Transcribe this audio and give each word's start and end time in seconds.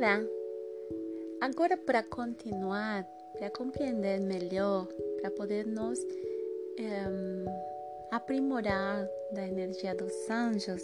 Olá! 0.00 0.18
Agora, 1.42 1.76
para 1.76 2.02
continuar, 2.02 3.04
para 3.36 3.50
compreender 3.50 4.18
melhor, 4.18 4.88
para 5.20 5.30
poder 5.30 5.66
nos 5.66 5.98
um, 5.98 7.44
aprimorar 8.10 9.06
da 9.34 9.46
energia 9.46 9.94
dos 9.94 10.30
anjos, 10.30 10.82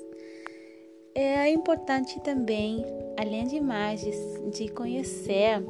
é 1.14 1.48
importante 1.48 2.20
também, 2.20 2.84
além 3.18 3.46
de 3.46 3.56
imagens, 3.56 4.14
de 4.54 4.68
conhecer, 4.68 5.64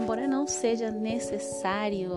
embora 0.00 0.28
não 0.28 0.46
seja 0.46 0.92
necessário 0.92 2.12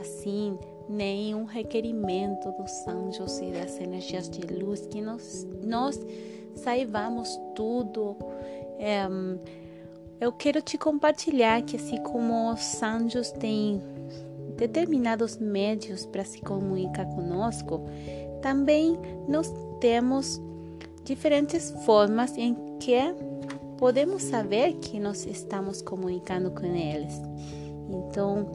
assim 0.00 0.58
nenhum 0.88 1.44
requerimento 1.44 2.50
dos 2.50 2.84
anjos 2.88 3.38
e 3.38 3.52
das 3.52 3.78
energias 3.78 4.28
de 4.28 4.40
luz 4.52 4.88
que 4.88 5.00
nós, 5.00 5.46
nós 5.62 6.04
saibamos 6.56 7.38
tudo. 7.54 8.16
É, 8.80 9.06
eu 10.20 10.32
quero 10.32 10.60
te 10.60 10.76
compartilhar 10.76 11.62
que 11.62 11.76
assim 11.76 12.02
como 12.02 12.52
os 12.52 12.82
anjos 12.82 13.30
têm 13.32 13.80
determinados 14.56 15.36
médios 15.36 16.04
para 16.06 16.24
se 16.24 16.40
comunicar 16.40 17.06
conosco, 17.06 17.82
também 18.42 18.98
nós 19.28 19.52
temos 19.80 20.40
diferentes 21.04 21.70
formas 21.84 22.36
em 22.36 22.54
que 22.80 22.98
podemos 23.78 24.24
saber 24.24 24.74
que 24.74 24.98
nós 24.98 25.24
estamos 25.24 25.80
comunicando 25.80 26.50
com 26.50 26.66
eles. 26.66 27.14
Então, 27.88 28.50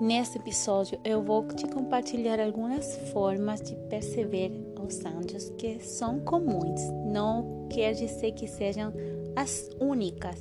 nesse 0.00 0.38
episódio 0.38 0.98
eu 1.04 1.22
vou 1.22 1.46
te 1.46 1.68
compartilhar 1.68 2.40
algumas 2.40 2.96
formas 3.12 3.60
de 3.60 3.76
perceber 3.88 4.50
os 4.84 5.04
anjos 5.04 5.50
que 5.50 5.78
são 5.78 6.18
comuns. 6.18 6.80
Não 7.06 7.68
quer 7.70 7.92
dizer 7.92 8.32
que 8.32 8.48
sejam 8.48 8.92
as 9.40 9.70
únicas, 9.80 10.36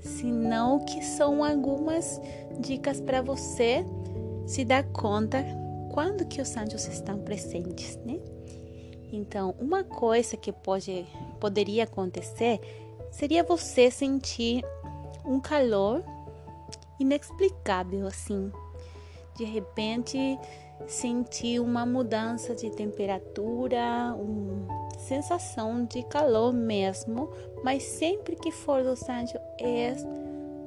senão 0.00 0.84
que 0.84 1.02
são 1.02 1.42
algumas 1.42 2.20
dicas 2.60 3.00
para 3.00 3.22
você 3.22 3.84
se 4.46 4.64
dar 4.64 4.84
conta 4.84 5.42
quando 5.92 6.26
que 6.26 6.42
os 6.42 6.54
anjos 6.56 6.86
estão 6.86 7.18
presentes, 7.20 7.96
né? 8.04 8.20
Então, 9.10 9.54
uma 9.58 9.82
coisa 9.82 10.36
que 10.36 10.52
pode 10.52 11.06
poderia 11.40 11.84
acontecer 11.84 12.60
seria 13.10 13.42
você 13.42 13.90
sentir 13.90 14.62
um 15.24 15.40
calor 15.40 16.04
inexplicável 17.00 18.06
assim. 18.06 18.52
De 19.36 19.44
repente, 19.44 20.18
sentir 20.86 21.60
uma 21.60 21.86
mudança 21.86 22.54
de 22.54 22.70
temperatura, 22.70 24.14
uma 24.18 24.83
sensação 25.04 25.84
de 25.84 26.02
calor 26.04 26.52
mesmo, 26.52 27.30
mas 27.62 27.82
sempre 27.82 28.36
que 28.36 28.50
for 28.50 28.82
do 28.82 28.94
anjos 28.94 29.40
é 29.60 29.94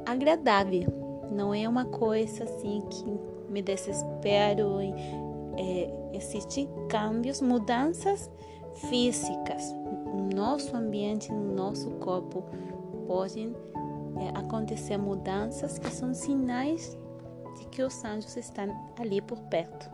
agradável. 0.05 0.89
Não 1.31 1.53
é 1.53 1.67
uma 1.67 1.85
coisa 1.85 2.43
assim 2.43 2.83
que 2.89 3.19
me 3.49 3.61
desespero. 3.61 4.79
É, 5.59 5.91
existem 6.13 6.69
câmbios, 6.87 7.41
mudanças 7.41 8.29
físicas 8.89 9.73
no 10.05 10.29
nosso 10.35 10.75
ambiente, 10.75 11.31
no 11.31 11.55
nosso 11.55 11.89
corpo. 11.91 12.43
Podem 13.07 13.55
é, 14.17 14.37
acontecer 14.37 14.97
mudanças 14.97 15.79
que 15.79 15.89
são 15.89 16.13
sinais 16.13 16.95
de 17.57 17.65
que 17.67 17.81
os 17.81 18.03
anjos 18.03 18.37
estão 18.37 18.69
ali 18.99 19.19
por 19.19 19.39
perto. 19.43 19.89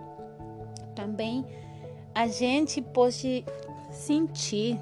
Também 0.95 1.45
a 2.13 2.27
gente 2.27 2.81
pode 2.81 3.45
sentir 3.93 4.79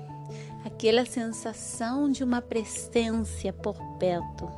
aquela 0.66 1.06
sensação 1.06 2.10
de 2.12 2.24
uma 2.24 2.42
presença 2.42 3.52
por 3.54 3.76
perto. 4.00 4.50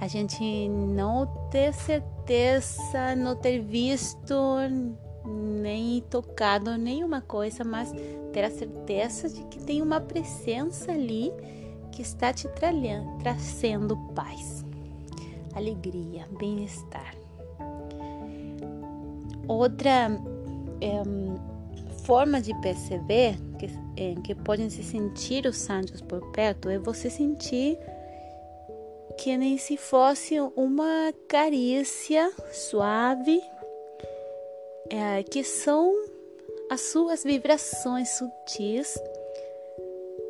A 0.00 0.06
gente 0.06 0.68
não 0.68 1.26
ter 1.50 1.72
certeza, 1.74 3.16
não 3.16 3.34
ter 3.34 3.60
visto 3.60 4.34
nem 5.24 6.00
tocado 6.02 6.76
nenhuma 6.78 7.20
coisa, 7.20 7.64
mas 7.64 7.92
ter 8.32 8.44
a 8.44 8.50
certeza 8.50 9.28
de 9.28 9.42
que 9.44 9.58
tem 9.58 9.82
uma 9.82 10.00
presença 10.00 10.92
ali 10.92 11.32
que 11.90 12.02
está 12.02 12.32
te 12.32 12.48
trazendo 13.18 13.96
paz, 14.14 14.64
alegria, 15.54 16.26
bem-estar. 16.38 17.16
Outra 19.48 20.10
é, 20.80 21.02
forma 22.08 22.40
de 22.40 22.58
perceber 22.62 23.36
que, 23.58 23.66
é, 24.02 24.14
que 24.22 24.34
podem 24.34 24.70
se 24.70 24.82
sentir 24.82 25.44
os 25.44 25.68
anjos 25.68 26.00
por 26.00 26.32
perto 26.32 26.70
é 26.70 26.78
você 26.78 27.10
sentir 27.10 27.78
que 29.18 29.36
nem 29.36 29.58
se 29.58 29.76
fosse 29.76 30.40
uma 30.56 31.12
carícia 31.28 32.32
suave, 32.50 33.42
é, 34.88 35.22
que 35.22 35.44
são 35.44 35.94
as 36.70 36.80
suas 36.80 37.24
vibrações 37.24 38.08
sutis 38.16 38.98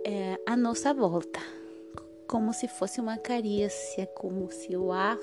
é, 0.05 0.37
à 0.47 0.56
nossa 0.56 0.93
volta, 0.93 1.38
como 2.27 2.53
se 2.53 2.67
fosse 2.67 3.00
uma 3.00 3.19
carícia, 3.19 4.05
como 4.17 4.50
se 4.50 4.77
o 4.77 4.91
ar 4.91 5.19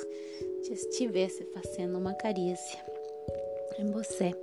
estivesse 0.72 1.44
fazendo 1.54 1.98
uma 1.98 2.14
carícia 2.14 2.80
em 3.78 3.92
você. 3.92 4.34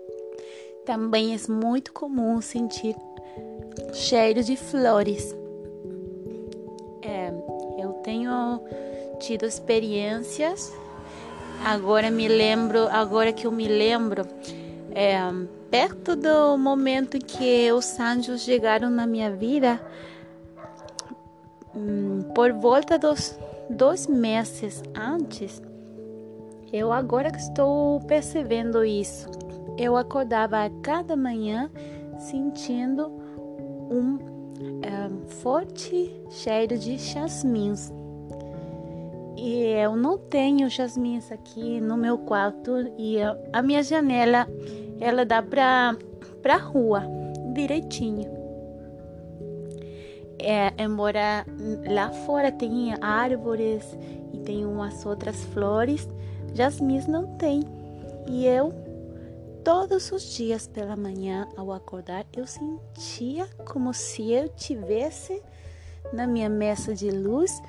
Também 0.85 1.35
é 1.35 1.53
muito 1.53 1.93
comum 1.93 2.41
sentir 2.41 2.97
cheiro 3.93 4.43
de 4.43 4.57
flores. 4.57 5.35
É, 7.03 7.33
eu 7.79 7.93
tenho 8.03 8.61
tido 9.21 9.47
experiências. 9.47 10.73
Agora 11.65 12.11
me 12.11 12.27
lembro, 12.27 12.89
agora 12.89 13.33
que 13.33 13.47
eu 13.47 13.53
me 13.53 13.69
lembro, 13.69 14.27
é, 14.91 15.19
perto 15.71 16.17
do 16.17 16.59
momento 16.59 17.17
em 17.17 17.21
que 17.21 17.71
os 17.73 18.01
anjos 18.01 18.43
chegaram 18.43 18.91
na 18.91 19.07
minha 19.07 19.31
vida, 19.31 19.81
hum, 21.75 22.23
por 22.35 22.53
volta 22.53 22.99
dos 22.99 23.39
dois 23.71 24.09
meses 24.09 24.83
antes, 24.95 25.63
eu 26.73 26.93
agora 26.93 27.29
estou 27.29 28.01
percebendo 28.01 28.85
isso. 28.85 29.29
Eu 29.79 29.97
acordava 29.97 30.65
a 30.65 30.71
cada 30.83 31.17
manhã 31.17 31.71
sentindo 32.19 33.09
um 33.91 34.19
é, 34.83 35.09
forte 35.41 36.15
cheiro 36.31 36.79
de 36.79 36.99
jasmins. 36.99 37.93
E 39.37 39.65
eu 39.65 39.97
não 39.97 40.19
tenho 40.19 40.69
jasmins 40.69 41.33
aqui 41.33 41.81
no 41.81 41.97
meu 41.97 42.19
quarto 42.19 42.73
e 42.99 43.17
a 43.53 43.63
minha 43.63 43.83
janela 43.83 44.47
ela 45.01 45.25
dá 45.25 45.43
para 45.43 45.97
para 46.43 46.57
rua 46.57 47.03
direitinho. 47.55 48.43
É, 50.39 50.73
embora 50.83 51.47
lá 51.89 52.11
fora 52.11 52.51
tenha 52.51 52.99
árvores 53.01 53.97
e 54.33 54.39
tem 54.39 54.67
umas 54.67 55.07
outras 55.07 55.37
flores, 55.47 56.09
Jasmine 56.53 57.09
não 57.09 57.27
tem. 57.37 57.63
E 58.27 58.45
eu, 58.47 58.73
todos 59.65 60.11
os 60.13 60.23
dias 60.35 60.67
pela 60.67 60.97
manhã, 60.97 61.49
ao 61.57 61.73
acordar, 61.73 62.27
eu 62.33 62.47
sentia 62.47 63.47
como 63.67 63.93
se 63.95 64.33
eu 64.33 64.49
tivesse 64.49 65.43
na 66.13 66.27
minha 66.27 66.49
mesa 66.49 66.95
de 66.95 67.11
luz 67.11 67.63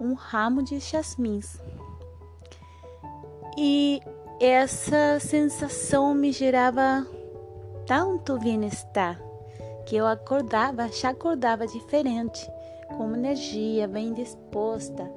um 0.00 0.14
ramo 0.14 0.62
de 0.62 0.78
jasmins. 0.78 1.58
E 3.56 4.00
essa 4.40 5.18
sensação 5.20 6.14
me 6.14 6.32
gerava 6.32 7.06
tanto 7.86 8.38
bem-estar 8.38 9.20
que 9.86 9.96
eu 9.96 10.06
acordava, 10.06 10.88
já 10.88 11.10
acordava 11.10 11.66
diferente, 11.66 12.50
com 12.96 13.14
energia, 13.14 13.86
bem 13.86 14.12
disposta 14.12 15.10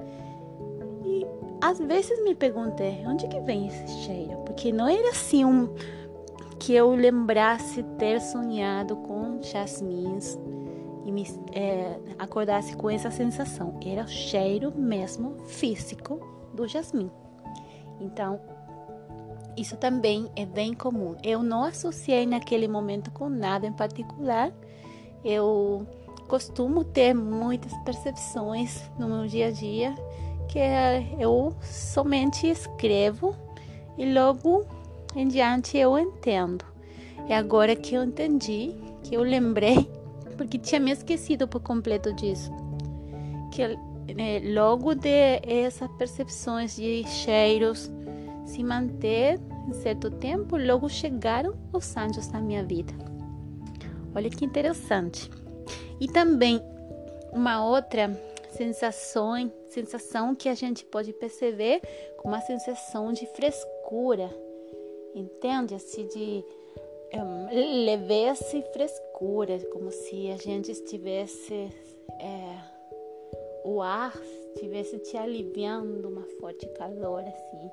às 1.62 1.78
vezes 1.78 2.24
me 2.24 2.34
perguntei 2.34 3.04
onde 3.06 3.28
que 3.28 3.40
vem 3.42 3.68
esse 3.68 3.88
cheiro, 4.06 4.38
porque 4.46 4.72
não 4.72 4.88
era 4.88 5.10
assim 5.10 5.44
um 5.44 5.70
que 6.60 6.74
eu 6.74 6.94
lembrasse 6.94 7.82
ter 7.98 8.20
sonhado 8.20 8.96
com 8.98 9.42
jasmins 9.42 10.38
e 11.06 11.12
me 11.12 11.26
é, 11.54 11.98
acordasse 12.20 12.76
com 12.76 12.90
essa 12.90 13.10
sensação. 13.10 13.80
Era 13.84 14.04
o 14.04 14.08
cheiro 14.08 14.74
mesmo 14.76 15.38
físico 15.46 16.20
do 16.54 16.68
jasmim. 16.68 17.10
Então, 18.00 18.40
isso 19.56 19.78
também 19.78 20.30
é 20.36 20.46
bem 20.46 20.74
comum. 20.74 21.16
Eu 21.24 21.42
não 21.42 21.64
associei 21.64 22.26
naquele 22.26 22.68
momento 22.68 23.10
com 23.12 23.30
nada 23.30 23.66
em 23.66 23.74
particular. 23.74 24.52
Eu 25.24 25.88
costumo 26.28 26.84
ter 26.84 27.14
muitas 27.14 27.74
percepções 27.84 28.84
no 29.00 29.08
meu 29.08 29.26
dia 29.26 29.48
a 29.48 29.52
dia 29.52 29.96
que 30.48 30.60
eu 31.20 31.56
somente 31.62 32.48
escrevo 32.48 33.36
e 33.98 34.12
logo 34.14 34.66
em 35.16 35.28
diante 35.28 35.78
eu 35.78 35.98
entendo. 35.98 36.66
É 37.28 37.36
agora 37.36 37.76
que 37.76 37.96
eu 37.96 38.04
entendi, 38.04 38.76
que 39.04 39.16
eu 39.16 39.22
lembrei, 39.22 39.90
porque 40.38 40.58
tinha 40.58 40.80
me 40.80 40.92
esquecido 40.92 41.48
por 41.48 41.62
completo 41.62 42.14
disso, 42.14 42.52
que 43.52 43.62
é, 43.62 43.78
logo 44.54 44.96
de 44.96 45.40
essas 45.46 45.90
percepções 45.98 46.76
de 46.76 47.04
cheiros 47.08 47.92
se 48.46 48.64
manter 48.64 49.40
em 49.68 49.74
certo 49.74 50.10
tempo, 50.10 50.58
logo 50.58 50.90
chegaram 50.90 51.54
os 51.72 51.96
anjos 51.96 52.28
na 52.30 52.42
minha 52.42 52.64
vida. 52.64 52.94
Olha 54.16 54.30
que 54.30 54.44
interessante. 54.44 55.30
E 56.00 56.08
também 56.08 56.62
uma 57.32 57.64
outra 57.64 58.10
sensação, 58.50 59.52
sensação 59.70 60.34
que 60.34 60.50
a 60.50 60.56
gente 60.56 60.84
pode 60.86 61.14
perceber 61.14 61.82
como 62.18 62.34
uma 62.34 62.42
sensação 62.42 63.14
de 63.14 63.28
frescura, 63.28 64.30
entende? 65.16 65.76
Assim, 65.76 66.06
de 66.08 66.44
um, 67.14 67.86
leveza 67.86 68.58
e 68.58 68.62
frescura, 68.74 69.60
como 69.72 69.92
se 69.92 70.30
a 70.32 70.38
gente 70.38 70.72
estivesse, 70.72 71.70
é, 72.20 72.58
o 73.64 73.82
ar 73.82 74.16
estivesse 74.54 75.00
te 75.00 75.18
aliviando 75.18 76.08
uma 76.08 76.26
forte 76.40 76.68
calor, 76.74 77.22
assim, 77.22 77.72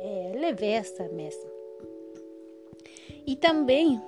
é, 0.00 0.32
leveza 0.38 1.08
mesmo. 1.10 1.50
E 3.26 3.36
também 3.36 4.00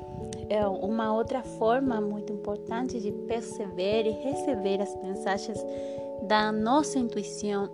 é 0.49 0.66
uma 0.66 1.14
outra 1.14 1.43
forma 1.43 2.00
muito 2.00 2.32
importante 2.32 2.99
de 2.99 3.12
perceber 3.12 4.06
e 4.06 4.10
receber 4.10 4.81
as 4.81 4.94
mensagens 5.02 5.58
da 6.26 6.50
nossa 6.50 6.99
intuição, 6.99 7.69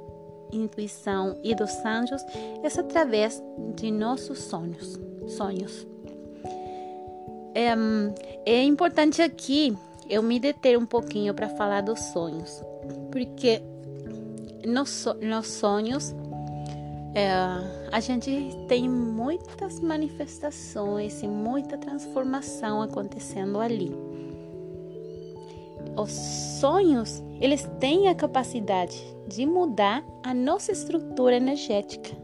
intuição 0.52 1.38
e 1.42 1.54
dos 1.54 1.72
anjos 1.84 2.22
é 2.62 2.80
através 2.80 3.42
de 3.74 3.90
nossos 3.90 4.38
sonhos. 4.38 4.98
sonhos. 5.26 5.86
É, 7.54 7.74
é 8.46 8.62
importante 8.62 9.20
aqui 9.20 9.76
eu 10.08 10.22
me 10.22 10.38
deter 10.38 10.78
um 10.78 10.86
pouquinho 10.86 11.34
para 11.34 11.48
falar 11.48 11.82
dos 11.82 11.98
sonhos, 11.98 12.62
porque 13.10 13.60
nos, 14.66 15.06
nos 15.20 15.46
sonhos 15.48 16.14
é, 17.14 17.30
a 17.90 18.00
gente 18.00 18.30
tem 18.68 18.88
muitas 18.88 19.80
manifestações 19.80 21.22
e 21.22 21.26
muita 21.26 21.76
transformação 21.76 22.82
acontecendo 22.82 23.60
ali. 23.60 24.07
Os 25.98 26.12
sonhos, 26.60 27.20
eles 27.40 27.68
têm 27.80 28.06
a 28.06 28.14
capacidade 28.14 28.96
de 29.26 29.44
mudar 29.44 30.04
a 30.22 30.32
nossa 30.32 30.70
estrutura 30.70 31.34
energética. 31.34 32.16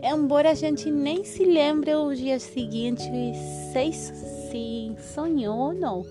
Embora 0.00 0.52
a 0.52 0.54
gente 0.54 0.88
nem 0.92 1.24
se 1.24 1.44
lembre 1.44 1.92
o 1.92 2.14
dia 2.14 2.38
seguinte 2.38 3.02
se, 3.72 3.92
se 3.92 4.96
sonhou 5.12 5.58
ou 5.58 5.74
não. 5.74 6.04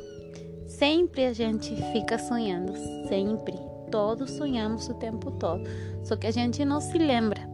Sempre 0.68 1.26
a 1.26 1.32
gente 1.32 1.74
fica 1.94 2.18
sonhando, 2.18 2.74
sempre. 3.08 3.54
Todos 3.90 4.32
sonhamos 4.32 4.90
o 4.90 4.96
tempo 4.96 5.32
todo, 5.32 5.64
só 6.04 6.18
que 6.18 6.28
a 6.28 6.32
gente 6.32 6.66
não 6.66 6.82
se 6.82 6.98
lembra. 6.98 7.48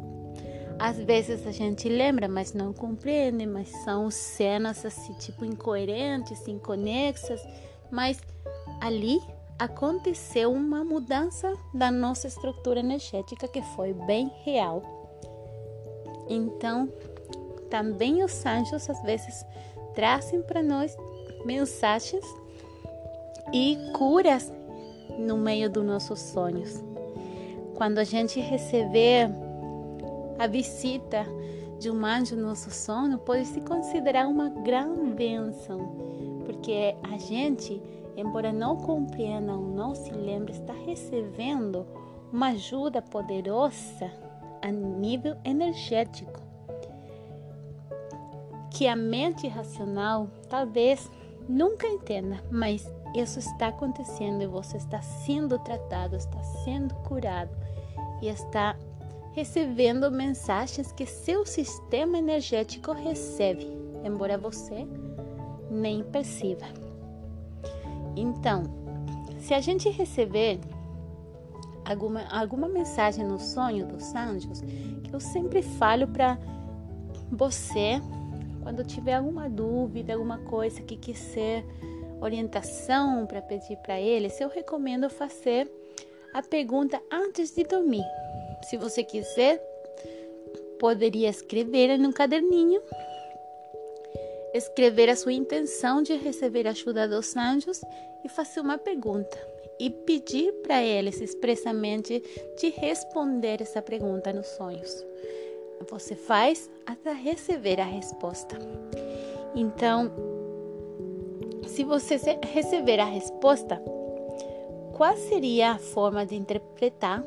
Às 0.80 0.98
vezes 0.98 1.46
a 1.46 1.52
gente 1.52 1.88
lembra, 1.88 2.28
mas 2.28 2.54
não 2.54 2.74
compreende, 2.74 3.46
mas 3.46 3.68
são 3.84 4.10
cenas 4.10 4.84
assim, 4.86 5.14
tipo 5.16 5.46
incoerentes, 5.46 6.48
inconexas, 6.48 7.42
mas 7.92 8.22
ali 8.80 9.22
aconteceu 9.58 10.52
uma 10.52 10.84
mudança 10.84 11.54
da 11.74 11.92
nossa 11.92 12.28
estrutura 12.28 12.80
energética 12.80 13.48
que 13.48 13.62
foi 13.62 13.94
bem 13.94 14.32
real. 14.44 14.82
Então, 16.30 16.88
também 17.70 18.24
os 18.24 18.46
anjos 18.46 18.90
às 18.90 19.02
vezes 19.04 19.46
trazem 19.94 20.42
para 20.42 20.64
nós 20.64 20.96
mensagens 21.46 22.24
e 23.54 23.78
curas 23.94 24.52
no 25.18 25.38
meio 25.38 25.70
dos 25.70 25.84
nossos 25.84 26.20
sonhos. 26.20 26.84
Quando 27.76 27.98
a 28.00 28.04
gente 28.04 28.40
receber 28.40 29.30
a 30.38 30.48
visita 30.48 31.26
de 31.80 31.90
um 31.90 32.06
anjo 32.06 32.36
no 32.36 32.48
nosso 32.48 32.70
sono 32.72 33.18
pode 33.20 33.46
se 33.46 33.62
considerar 33.62 34.28
uma 34.28 34.50
grande 34.50 35.12
bênção, 35.12 35.96
porque 36.46 36.96
a 37.04 37.18
gente, 37.18 37.82
embora 38.16 38.52
não 38.52 38.78
compreenda 38.78 39.54
ou 39.54 39.62
não 39.62 39.96
se 39.96 40.12
lembre, 40.12 40.54
está 40.54 40.74
recebendo 40.74 41.86
uma 42.32 42.50
ajuda 42.50 43.02
poderosa 43.02 44.12
a 44.62 44.72
nível 44.72 45.36
energético 45.44 46.50
que 48.72 48.88
a 48.88 48.96
mente 48.96 49.48
racional 49.48 50.30
talvez 50.48 51.10
nunca 51.48 51.88
entenda, 51.88 52.42
mas 52.52 52.90
isso 53.16 53.40
está 53.40 53.68
acontecendo 53.68 54.42
e 54.42 54.48
você 54.48 54.78
está 54.78 55.02
sendo 55.02 55.58
tratado, 55.60 56.16
está 56.16 56.42
sendo 56.64 56.94
curado 56.96 57.52
e 58.22 58.28
está 58.28 58.78
recebendo 59.34 60.12
mensagens 60.12 60.92
que 60.92 61.06
seu 61.06 61.46
sistema 61.46 62.18
energético 62.18 62.92
recebe, 62.94 63.68
embora 64.04 64.38
você 64.38 64.88
nem 65.70 66.04
perceba. 66.04 66.66
Então, 68.20 68.64
se 69.40 69.54
a 69.54 69.62
gente 69.62 69.90
receber 69.90 70.60
alguma, 71.86 72.24
alguma 72.30 72.68
mensagem 72.68 73.26
no 73.26 73.40
sonho 73.40 73.88
dos 73.88 74.14
anjos, 74.14 74.62
que 75.04 75.14
eu 75.14 75.20
sempre 75.20 75.62
falo 75.62 76.08
para 76.08 76.38
você, 77.32 78.02
quando 78.62 78.84
tiver 78.84 79.14
alguma 79.14 79.50
dúvida, 79.50 80.14
alguma 80.14 80.40
coisa 80.40 80.82
que 80.82 80.98
quiser 80.98 81.64
orientação 82.22 83.26
para 83.26 83.42
pedir 83.42 83.78
para 83.78 84.00
eles, 84.00 84.40
eu 84.42 84.50
recomendo 84.50 85.10
fazer 85.10 85.72
a 86.34 86.42
pergunta 86.42 87.02
antes 87.12 87.56
de 87.56 87.64
dormir. 87.64 88.04
Se 88.64 88.78
você 88.78 89.04
quiser, 89.04 89.58
poderia 90.80 91.30
escrever 91.30 92.00
um 92.00 92.12
caderninho, 92.12 92.82
escrever 94.54 95.10
a 95.10 95.16
sua 95.16 95.34
intenção 95.34 96.02
de 96.02 96.16
receber 96.16 96.68
a 96.68 96.72
ajuda 96.72 97.08
dos 97.08 97.36
anjos 97.36 97.82
e 98.24 98.30
fazer 98.30 98.62
uma 98.62 98.78
pergunta 98.78 99.38
e 99.80 99.90
pedir 99.90 100.52
para 100.62 100.84
eles 100.84 101.22
expressamente 101.22 102.22
de 102.60 102.70
responder 102.70 103.62
essa 103.62 103.82
pergunta 103.82 104.34
nos 104.34 104.48
sonhos. 104.48 105.06
Você 105.90 106.16
faz 106.16 106.70
até 106.86 107.14
receber 107.14 107.80
a 107.80 107.86
resposta. 107.86 108.58
Então, 109.56 110.12
se 111.66 111.84
você 111.84 112.18
receber 112.54 113.00
a 113.00 113.06
resposta, 113.06 113.82
qual 114.98 115.16
seria 115.16 115.72
a 115.72 115.80
forma 115.80 116.26
de 116.26 116.36
interpretar 116.36 117.24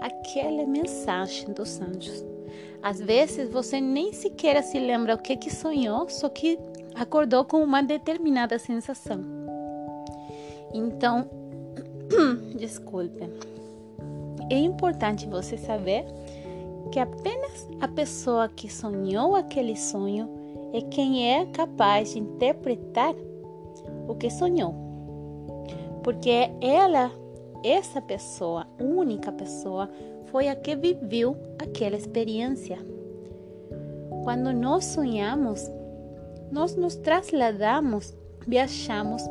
aquela 0.00 0.66
mensagem 0.66 1.52
dos 1.52 1.80
anjos. 1.80 2.31
Às 2.82 3.00
vezes 3.00 3.48
você 3.48 3.80
nem 3.80 4.12
sequer 4.12 4.62
se 4.62 4.78
lembra 4.78 5.14
o 5.14 5.18
que, 5.18 5.36
que 5.36 5.54
sonhou, 5.54 6.08
só 6.08 6.28
que 6.28 6.58
acordou 6.94 7.44
com 7.44 7.62
uma 7.62 7.82
determinada 7.82 8.58
sensação. 8.58 9.20
Então, 10.74 11.28
desculpe. 12.56 13.28
É 14.50 14.58
importante 14.58 15.26
você 15.26 15.56
saber 15.56 16.04
que 16.90 16.98
apenas 16.98 17.68
a 17.80 17.88
pessoa 17.88 18.48
que 18.48 18.70
sonhou 18.70 19.34
aquele 19.34 19.76
sonho 19.76 20.28
é 20.72 20.80
quem 20.82 21.30
é 21.32 21.46
capaz 21.46 22.12
de 22.12 22.18
interpretar 22.18 23.14
o 24.08 24.14
que 24.14 24.28
sonhou. 24.28 24.74
Porque 26.02 26.50
ela 26.60 27.10
essa 27.64 28.00
pessoa, 28.00 28.66
única 28.80 29.30
pessoa, 29.30 29.88
foi 30.32 30.48
a 30.48 30.56
que 30.56 30.74
viveu 30.74 31.36
aquela 31.58 31.94
experiência. 31.94 32.78
Quando 34.24 34.50
nós 34.50 34.86
sonhamos, 34.86 35.70
nós 36.50 36.74
nos 36.74 36.96
trasladamos, 36.96 38.16
viajamos 38.46 39.22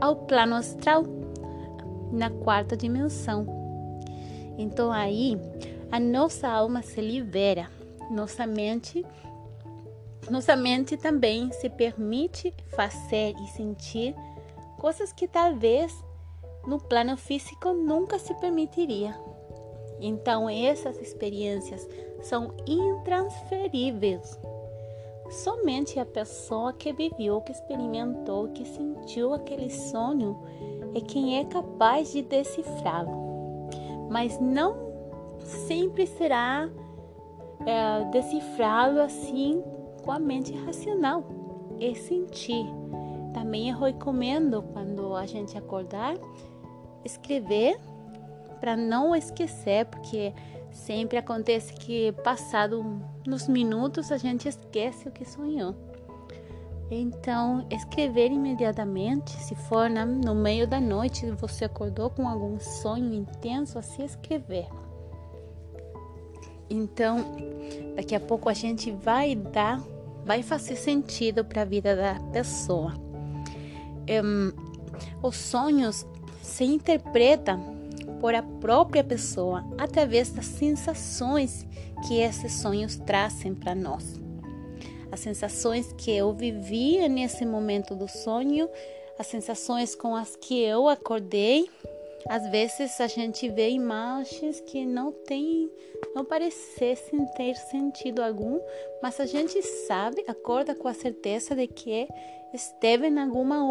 ao 0.00 0.14
plano 0.14 0.54
astral, 0.54 1.02
na 2.12 2.30
quarta 2.30 2.76
dimensão. 2.76 3.44
Então 4.56 4.92
aí 4.92 5.36
a 5.90 5.98
nossa 5.98 6.48
alma 6.48 6.80
se 6.82 7.00
libera, 7.00 7.68
nossa 8.08 8.46
mente, 8.46 9.04
nossa 10.30 10.54
mente 10.54 10.96
também 10.96 11.50
se 11.50 11.68
permite 11.68 12.54
fazer 12.76 13.34
e 13.42 13.48
sentir 13.48 14.14
coisas 14.78 15.12
que 15.12 15.26
talvez 15.26 15.92
no 16.66 16.78
plano 16.78 17.16
físico 17.16 17.72
nunca 17.72 18.18
se 18.20 18.32
permitiria. 18.34 19.31
Então, 20.02 20.50
essas 20.50 21.00
experiências 21.00 21.88
são 22.20 22.52
intransferíveis. 22.66 24.38
Somente 25.30 25.98
a 25.98 26.04
pessoa 26.04 26.72
que 26.72 26.92
viveu, 26.92 27.40
que 27.40 27.52
experimentou, 27.52 28.48
que 28.48 28.66
sentiu 28.66 29.32
aquele 29.32 29.70
sonho 29.70 30.36
é 30.94 31.00
quem 31.00 31.38
é 31.38 31.44
capaz 31.44 32.12
de 32.12 32.22
decifrá-lo. 32.22 33.68
Mas 34.10 34.38
não 34.40 34.74
sempre 35.44 36.06
será 36.06 36.68
é, 37.64 38.04
decifrá-lo 38.10 39.00
assim 39.00 39.62
com 40.04 40.10
a 40.10 40.18
mente 40.18 40.52
racional. 40.52 41.24
É 41.80 41.94
sentir. 41.94 42.66
Também 43.32 43.70
eu 43.70 43.78
recomendo 43.78 44.62
quando 44.72 45.14
a 45.14 45.26
gente 45.26 45.56
acordar 45.56 46.16
escrever 47.04 47.78
para 48.62 48.76
não 48.76 49.12
esquecer, 49.12 49.86
porque 49.86 50.32
sempre 50.70 51.18
acontece 51.18 51.72
que 51.72 52.12
passado 52.22 53.02
uns 53.26 53.48
minutos 53.48 54.12
a 54.12 54.16
gente 54.16 54.48
esquece 54.48 55.08
o 55.08 55.10
que 55.10 55.24
sonhou. 55.24 55.74
Então, 56.88 57.66
escrever 57.68 58.30
imediatamente, 58.30 59.32
se 59.32 59.56
for 59.56 59.90
no 59.90 60.32
meio 60.32 60.64
da 60.68 60.80
noite, 60.80 61.28
você 61.32 61.64
acordou 61.64 62.08
com 62.08 62.28
algum 62.28 62.60
sonho 62.60 63.12
intenso, 63.12 63.80
assim 63.80 64.04
escrever. 64.04 64.68
Então, 66.70 67.34
daqui 67.96 68.14
a 68.14 68.20
pouco 68.20 68.48
a 68.48 68.54
gente 68.54 68.92
vai 68.92 69.34
dar, 69.34 69.82
vai 70.24 70.40
fazer 70.40 70.76
sentido 70.76 71.44
para 71.44 71.62
a 71.62 71.64
vida 71.64 71.96
da 71.96 72.14
pessoa. 72.30 72.94
Um, 74.08 74.52
os 75.20 75.34
sonhos 75.34 76.06
se 76.40 76.62
interpretam 76.62 77.81
por 78.22 78.34
a 78.34 78.42
própria 78.42 79.04
pessoa 79.04 79.62
através 79.76 80.30
das 80.30 80.46
sensações 80.46 81.66
que 82.08 82.20
esses 82.20 82.54
sonhos 82.54 82.96
trazem 82.96 83.54
para 83.54 83.74
nós 83.74 84.22
as 85.12 85.20
sensações 85.20 85.92
que 85.92 86.10
eu 86.10 86.32
vivia 86.32 87.06
nesse 87.06 87.44
momento 87.44 87.94
do 87.94 88.08
sonho, 88.08 88.68
as 89.18 89.26
sensações 89.26 89.94
com 89.94 90.16
as 90.16 90.34
que 90.34 90.58
eu 90.58 90.88
acordei. 90.88 91.68
Às 92.26 92.48
vezes 92.50 92.98
a 92.98 93.06
gente 93.06 93.46
vê 93.50 93.68
imagens 93.68 94.60
que 94.60 94.86
não 94.86 95.12
tem, 95.12 95.70
não 96.14 96.24
parecessem 96.24 97.26
ter 97.36 97.54
sentido 97.56 98.22
algum, 98.22 98.58
mas 99.02 99.20
a 99.20 99.26
gente 99.26 99.60
sabe, 99.62 100.24
acorda 100.26 100.74
com 100.74 100.88
a 100.88 100.94
certeza 100.94 101.54
de 101.54 101.66
que 101.66 102.08
esteve 102.54 103.08
em 103.08 103.18
alguma 103.18 103.62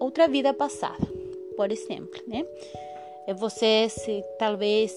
outra 0.00 0.26
vida 0.26 0.52
passada, 0.52 1.06
por 1.56 1.70
exemplo, 1.70 2.20
né? 2.26 2.44
Você 3.34 3.88
se 3.88 4.24
talvez 4.38 4.92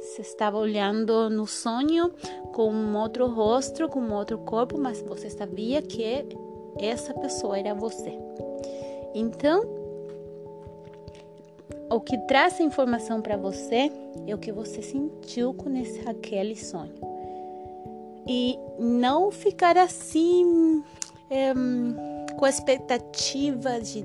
se 0.00 0.22
estava 0.22 0.56
olhando 0.58 1.28
no 1.28 1.46
sonho 1.46 2.12
com 2.52 2.94
outro 2.94 3.26
rosto, 3.26 3.88
com 3.88 4.12
outro 4.12 4.38
corpo, 4.38 4.78
mas 4.78 5.02
você 5.02 5.28
sabia 5.28 5.82
que 5.82 6.24
essa 6.78 7.12
pessoa 7.14 7.58
era 7.58 7.74
você. 7.74 8.18
Então, 9.14 9.62
o 11.90 12.00
que 12.00 12.18
traz 12.26 12.60
a 12.60 12.62
informação 12.62 13.20
para 13.20 13.36
você 13.36 13.90
é 14.26 14.34
o 14.34 14.38
que 14.38 14.52
você 14.52 14.82
sentiu 14.82 15.54
com 15.54 15.74
esse, 15.76 16.06
aquele 16.08 16.54
sonho. 16.54 16.94
E 18.26 18.58
não 18.78 19.30
ficar 19.30 19.76
assim 19.78 20.82
é, 21.30 21.52
com 22.36 22.46
expectativa 22.46 23.80
de 23.80 24.04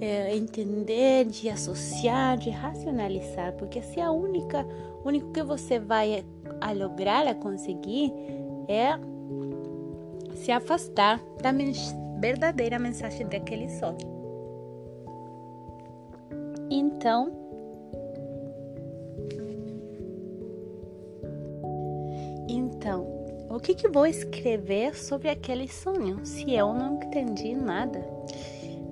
é, 0.00 0.34
entender, 0.34 1.26
de 1.26 1.48
associar, 1.48 2.38
de 2.38 2.50
racionalizar, 2.50 3.52
porque 3.54 3.82
se 3.82 4.00
a 4.00 4.10
única 4.10 4.66
único 5.04 5.32
que 5.32 5.42
você 5.42 5.78
vai 5.78 6.24
a 6.60 6.72
lograr, 6.72 7.26
a 7.26 7.34
conseguir, 7.34 8.12
é 8.68 8.98
se 10.36 10.50
afastar 10.50 11.20
da 11.42 11.52
verdadeira 12.18 12.78
mensagem 12.78 13.26
daquele 13.26 13.68
sonho. 13.68 13.98
Então, 16.70 17.32
então, 22.48 23.06
o 23.50 23.58
que, 23.58 23.74
que 23.74 23.88
vou 23.88 24.06
escrever 24.06 24.94
sobre 24.96 25.28
aquele 25.28 25.68
sonho 25.68 26.24
se 26.24 26.54
eu 26.54 26.72
não 26.72 26.96
entendi 27.02 27.54
nada? 27.54 28.00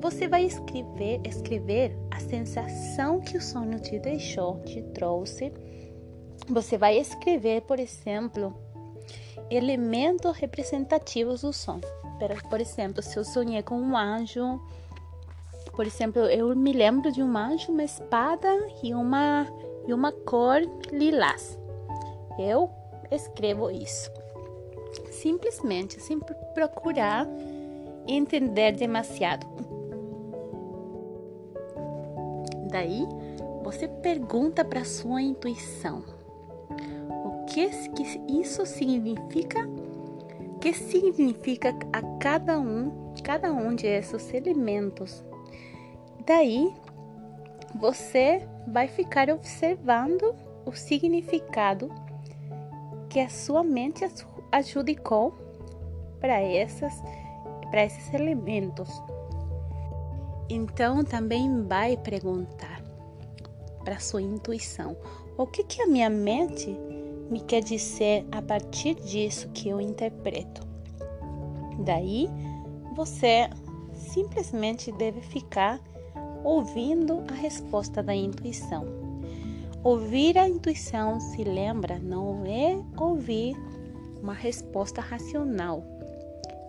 Você 0.00 0.28
vai 0.28 0.45
escrever, 0.45 1.21
escrever 1.25 1.97
a 2.11 2.21
sensação 2.21 3.21
que 3.21 3.37
o 3.37 3.43
sonho 3.43 3.81
te 3.81 3.99
deixou, 3.99 4.61
te 4.61 4.83
trouxe 4.95 5.52
você 6.47 6.78
vai 6.78 6.99
escrever, 6.99 7.62
por 7.62 7.78
exemplo, 7.78 8.55
elementos 9.50 10.37
representativos 10.37 11.43
do 11.43 11.52
som. 11.52 11.81
Por 12.49 12.61
exemplo, 12.61 13.02
se 13.02 13.17
eu 13.17 13.25
sonhei 13.25 13.62
com 13.62 13.78
um 13.78 13.97
anjo, 13.97 14.61
por 15.73 15.87
exemplo, 15.87 16.23
eu 16.23 16.55
me 16.57 16.73
lembro 16.73 17.12
de 17.12 17.23
um 17.23 17.37
anjo, 17.37 17.71
uma 17.71 17.85
espada 17.85 18.49
e 18.83 18.95
uma 18.95 19.47
e 19.87 19.93
uma 19.93 20.12
cor 20.12 20.61
lilás. 20.90 21.59
Eu 22.38 22.71
escrevo 23.11 23.71
isso. 23.71 24.11
Simplesmente, 25.11 26.00
sem 26.00 26.19
procurar 26.55 27.26
entender 28.07 28.73
demasiado. 28.73 29.47
Daí, 32.71 33.07
você 33.63 33.89
pergunta 33.89 34.65
para 34.65 34.85
sua 34.85 35.21
intuição 35.23 36.19
que, 37.49 37.69
que 37.91 38.21
isso 38.29 38.65
significa, 38.67 39.69
que 40.61 40.73
significa 40.73 41.75
a 41.93 42.03
cada 42.19 42.59
um, 42.59 43.13
cada 43.23 43.53
um 43.53 43.75
de 43.75 43.87
esses 43.87 44.33
elementos. 44.33 45.25
Daí 46.27 46.73
você 47.75 48.47
vai 48.67 48.87
ficar 48.87 49.31
observando 49.31 50.35
o 50.65 50.73
significado 50.73 51.91
que 53.09 53.21
a 53.21 53.29
sua 53.29 53.65
mente 53.65 54.05
adjudicou 54.53 55.35
para 56.21 56.43
esses 56.43 58.13
elementos. 58.13 58.91
Então 60.49 61.05
também 61.05 61.62
vai 61.64 61.97
perguntar 61.97 62.83
para 63.85 63.99
sua 63.99 64.23
intuição, 64.23 64.97
o 65.37 65.47
que 65.47 65.64
que 65.64 65.83
a 65.83 65.87
minha 65.87 66.11
mente 66.11 66.69
me 67.31 67.40
quer 67.40 67.62
dizer 67.62 68.26
a 68.33 68.40
partir 68.40 68.95
disso 68.95 69.49
que 69.50 69.69
eu 69.69 69.81
interpreto. 69.81 70.67
Daí, 71.85 72.28
você 72.95 73.49
simplesmente 73.95 74.90
deve 74.93 75.21
ficar 75.21 75.81
ouvindo 76.43 77.23
a 77.31 77.35
resposta 77.35 78.02
da 78.02 78.14
intuição. 78.14 78.85
Ouvir 79.85 80.37
a 80.37 80.49
intuição, 80.49 81.21
se 81.21 81.45
lembra, 81.45 81.99
não 81.99 82.45
é 82.45 82.78
ouvir 83.00 83.55
uma 84.21 84.35
resposta 84.35 85.00
racional, 85.00 85.85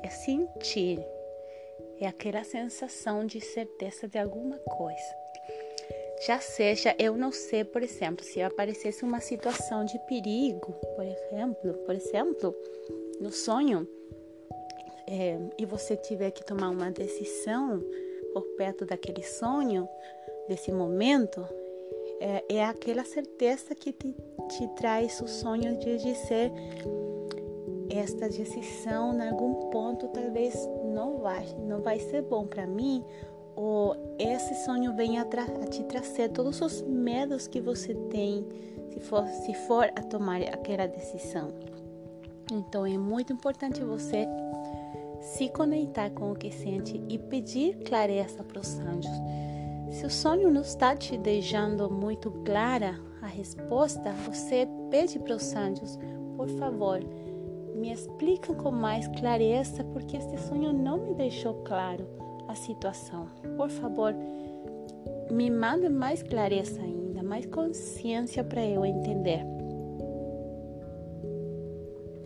é 0.03 0.09
sentir, 0.09 0.99
é 1.99 2.07
aquela 2.07 2.43
sensação 2.43 3.25
de 3.25 3.41
certeza 3.41 4.07
de 4.07 4.17
alguma 4.17 4.57
coisa. 4.59 5.15
Já 6.25 6.39
seja, 6.39 6.95
eu 6.99 7.15
não 7.15 7.31
sei, 7.31 7.63
por 7.63 7.81
exemplo, 7.81 8.25
se 8.25 8.41
aparecesse 8.41 9.03
uma 9.03 9.21
situação 9.21 9.85
de 9.85 9.97
perigo, 9.99 10.73
por 10.95 11.05
exemplo, 11.05 11.73
por 11.85 11.95
exemplo, 11.95 12.55
no 13.19 13.31
sonho, 13.31 13.87
é, 15.07 15.39
e 15.57 15.65
você 15.65 15.95
tiver 15.95 16.31
que 16.31 16.43
tomar 16.43 16.69
uma 16.69 16.91
decisão 16.91 17.83
por 18.33 18.43
perto 18.57 18.85
daquele 18.85 19.23
sonho, 19.23 19.87
desse 20.47 20.71
momento, 20.71 21.45
é, 22.19 22.43
é 22.49 22.65
aquela 22.65 23.03
certeza 23.03 23.73
que 23.73 23.93
te, 23.93 24.13
te 24.49 24.67
traz 24.75 25.21
o 25.21 25.27
sonho 25.27 25.77
de 25.77 25.97
dizer 25.97 26.51
esta 27.89 28.29
decisão, 28.29 29.13
em 29.13 29.29
algum 29.29 29.69
ponto, 29.69 30.07
talvez 30.09 30.55
não 30.85 31.17
vai, 31.19 31.45
não 31.67 31.81
vai 31.81 31.99
ser 31.99 32.21
bom 32.21 32.45
para 32.45 32.67
mim 32.67 33.03
ou 33.61 33.93
esse 34.17 34.55
sonho 34.63 34.95
vem 34.95 35.19
a, 35.19 35.23
a, 35.23 35.67
te 35.67 35.83
trazer 35.83 36.29
todos 36.29 36.61
os 36.61 36.81
medos 36.83 37.45
que 37.45 37.59
você 37.59 37.93
tem 38.09 38.47
se 38.89 39.01
for, 39.01 39.27
se 39.27 39.53
for 39.53 39.91
a 39.97 40.01
tomar 40.01 40.41
aquela 40.43 40.87
decisão. 40.87 41.49
Então 42.49 42.85
é 42.85 42.97
muito 42.97 43.33
importante 43.33 43.83
você 43.83 44.25
se 45.19 45.49
conectar 45.49 46.09
com 46.11 46.31
o 46.31 46.35
que 46.35 46.49
sente 46.49 47.03
e 47.09 47.19
pedir 47.19 47.75
clareza 47.83 48.41
para 48.45 48.61
os 48.61 48.79
anjos. 48.79 49.11
Se 49.91 50.05
o 50.05 50.09
sonho 50.09 50.49
não 50.49 50.61
está 50.61 50.95
te 50.95 51.17
deixando 51.17 51.91
muito 51.91 52.31
clara 52.45 52.97
a 53.21 53.27
resposta, 53.27 54.13
você 54.25 54.65
pede 54.89 55.19
para 55.19 55.35
os 55.35 55.53
anjos, 55.53 55.99
por 56.37 56.47
favor, 56.51 57.01
me 57.79 57.91
explica 57.91 58.53
com 58.53 58.71
mais 58.71 59.07
clareza 59.07 59.83
porque 59.85 60.17
este 60.17 60.37
sonho 60.37 60.73
não 60.73 60.97
me 60.97 61.13
deixou 61.15 61.53
claro 61.63 62.05
a 62.47 62.55
situação. 62.55 63.27
Por 63.55 63.69
favor, 63.69 64.13
me 65.31 65.49
mande 65.49 65.87
mais 65.87 66.21
clareza 66.21 66.81
ainda, 66.81 67.23
mais 67.23 67.45
consciência 67.45 68.43
para 68.43 68.65
eu 68.65 68.85
entender. 68.85 69.45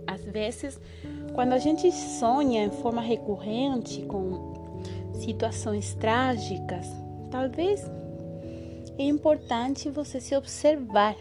Às 0.08 0.24
vezes, 0.26 0.80
quando 1.34 1.54
a 1.54 1.60
gente 1.60 1.92
sonha 1.92 2.66
em 2.66 2.72
forma 2.72 3.02
recorrente 3.02 4.02
com 4.04 4.54
situações 5.14 5.94
trágicas, 5.96 6.88
talvez 7.30 7.86
é 8.98 9.04
importante 9.04 9.90
você 9.90 10.20
se 10.20 10.36
observar, 10.36 11.16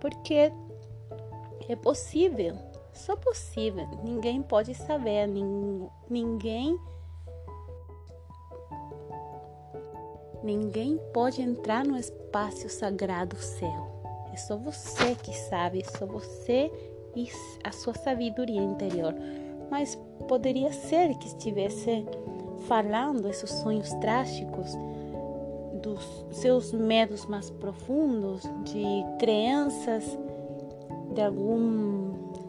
porque 0.00 0.52
é 1.68 1.76
possível, 1.76 2.56
só 2.98 3.16
possível, 3.16 3.88
ninguém 4.04 4.42
pode 4.42 4.74
saber, 4.74 5.26
ninguém 6.10 6.78
Ninguém 10.42 11.00
pode 11.12 11.42
entrar 11.42 11.84
no 11.84 11.96
espaço 11.96 12.68
sagrado 12.68 13.36
seu. 13.36 13.88
É 14.32 14.36
só 14.36 14.56
você 14.56 15.16
que 15.16 15.36
sabe, 15.36 15.80
é 15.80 15.98
só 15.98 16.06
você 16.06 16.70
e 17.16 17.28
a 17.64 17.72
sua 17.72 17.94
sabedoria 17.94 18.62
interior. 18.62 19.14
Mas 19.68 19.98
poderia 20.28 20.72
ser 20.72 21.14
que 21.18 21.26
estivesse 21.26 22.06
falando 22.68 23.28
esses 23.28 23.50
sonhos 23.50 23.92
trágicos 23.94 24.72
dos 25.82 26.24
seus 26.30 26.72
medos 26.72 27.26
mais 27.26 27.50
profundos, 27.50 28.42
de 28.64 29.04
crenças 29.18 30.04
de 31.14 31.20
algum 31.20 32.07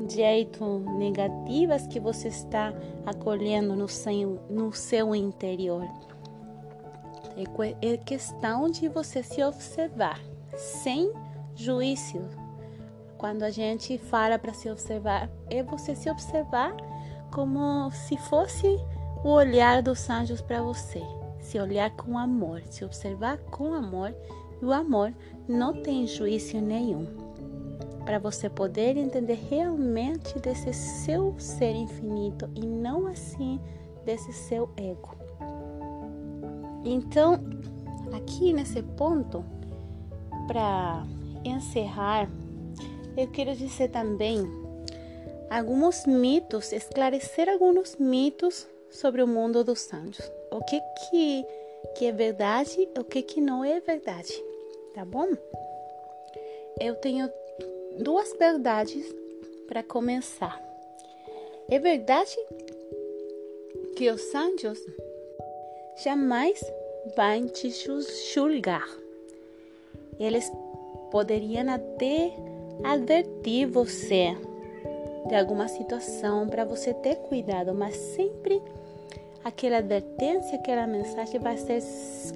jeito 0.09 0.79
negativas 0.97 1.87
que 1.87 1.99
você 1.99 2.27
está 2.27 2.73
acolhendo 3.05 3.75
no 3.75 3.87
seu, 3.87 4.39
no 4.49 4.73
seu 4.73 5.15
interior. 5.15 5.87
É, 7.37 7.93
é 7.93 7.97
questão 7.97 8.69
de 8.69 8.87
você 8.89 9.23
se 9.23 9.43
observar 9.43 10.19
sem 10.55 11.11
juízo. 11.55 12.21
Quando 13.17 13.43
a 13.43 13.49
gente 13.49 13.97
fala 13.97 14.39
para 14.39 14.53
se 14.53 14.69
observar, 14.69 15.29
é 15.49 15.61
você 15.61 15.95
se 15.95 16.09
observar 16.09 16.75
como 17.31 17.91
se 17.91 18.17
fosse 18.17 18.67
o 19.23 19.29
olhar 19.29 19.81
dos 19.81 20.09
anjos 20.09 20.41
para 20.41 20.61
você. 20.61 21.01
Se 21.39 21.59
olhar 21.59 21.91
com 21.91 22.17
amor, 22.17 22.61
se 22.69 22.83
observar 22.83 23.37
com 23.37 23.73
amor, 23.73 24.13
e 24.61 24.65
o 24.65 24.73
amor 24.73 25.13
não 25.47 25.81
tem 25.81 26.05
juízo 26.05 26.59
nenhum. 26.59 27.28
Para 28.09 28.17
você 28.17 28.49
poder 28.49 28.97
entender 28.97 29.37
realmente 29.51 30.39
desse 30.39 30.73
seu 30.73 31.35
ser 31.37 31.75
infinito 31.75 32.49
e 32.55 32.65
não 32.65 33.05
assim 33.05 33.61
desse 34.03 34.33
seu 34.33 34.67
ego. 34.75 35.15
Então, 36.83 37.35
aqui 38.11 38.51
nesse 38.51 38.81
ponto, 38.81 39.45
para 40.47 41.05
encerrar, 41.45 42.27
eu 43.15 43.27
quero 43.27 43.55
dizer 43.55 43.89
também 43.89 44.41
alguns 45.47 46.07
mitos, 46.07 46.73
esclarecer 46.73 47.47
alguns 47.47 47.95
mitos 47.97 48.67
sobre 48.89 49.21
o 49.21 49.27
mundo 49.27 49.63
dos 49.63 49.93
anjos. 49.93 50.31
O 50.49 50.63
que 50.63 50.81
que, 50.81 51.45
que 51.95 52.05
é 52.07 52.11
verdade, 52.11 52.89
o 52.97 53.03
que 53.03 53.21
que 53.21 53.39
não 53.39 53.63
é 53.63 53.79
verdade, 53.79 54.33
tá 54.95 55.05
bom? 55.05 55.27
Eu 56.79 56.95
tenho 56.95 57.29
duas 57.99 58.33
verdades 58.33 59.13
para 59.67 59.83
começar. 59.83 60.59
É 61.69 61.77
verdade 61.77 62.35
que 63.95 64.09
os 64.09 64.33
anjos 64.33 64.79
jamais 66.03 66.59
vão 67.15 67.47
te 67.47 67.69
julgar. 68.33 68.87
Eles 70.19 70.49
poderiam 71.11 71.69
até 71.69 72.33
advertir 72.83 73.67
você 73.67 74.35
de 75.27 75.35
alguma 75.35 75.67
situação 75.67 76.47
para 76.47 76.63
você 76.63 76.93
ter 76.93 77.17
cuidado, 77.17 77.73
mas 77.73 77.95
sempre 77.95 78.61
aquela 79.43 79.77
advertência, 79.77 80.57
aquela 80.57 80.87
mensagem 80.87 81.39
vai 81.39 81.57
ser 81.57 81.83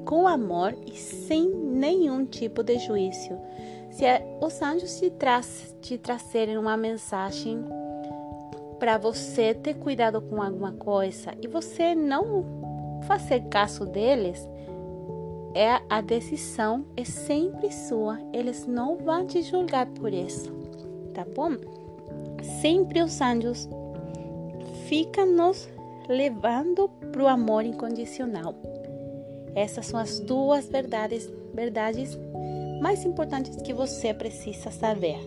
com 0.04 0.28
amor 0.28 0.76
e 0.86 0.96
sem 0.98 1.50
nenhum 1.50 2.26
tipo 2.26 2.64
de 2.64 2.78
juízo. 2.80 3.40
Se 3.94 4.06
os 4.42 4.60
anjos 4.60 5.00
te, 5.00 5.12
traz, 5.12 5.76
te 5.80 6.00
trazerem 6.00 6.58
uma 6.58 6.76
mensagem 6.76 7.64
para 8.80 8.98
você 8.98 9.54
ter 9.54 9.76
cuidado 9.76 10.20
com 10.20 10.42
alguma 10.42 10.72
coisa 10.72 11.32
e 11.40 11.48
você 11.48 11.94
não 11.94 12.44
fazer 13.08 13.42
caso 13.50 13.86
deles, 13.86 14.50
é 15.54 15.80
a 15.88 16.02
decisão 16.02 16.86
é 16.98 17.06
sempre 17.06 17.72
sua. 17.72 18.20
Eles 18.34 18.66
não 18.66 18.98
vão 18.98 19.28
te 19.28 19.44
julgar 19.44 19.86
por 19.86 20.12
isso, 20.12 20.52
tá 21.14 21.24
bom? 21.24 21.52
Sempre 22.62 23.04
os 23.04 23.22
anjos 23.22 23.70
ficam 24.88 25.28
nos 25.28 25.70
levando 26.10 26.90
para 27.12 27.24
o 27.24 27.28
amor 27.28 27.64
incondicional. 27.64 28.56
Essas 29.54 29.86
são 29.86 30.00
as 30.00 30.20
duas 30.20 30.68
verdades, 30.68 31.32
verdades 31.54 32.18
mais 32.84 33.06
importantes 33.06 33.62
que 33.62 33.74
você 33.74 34.14
precisa 34.14 34.70
saber. 34.70 35.18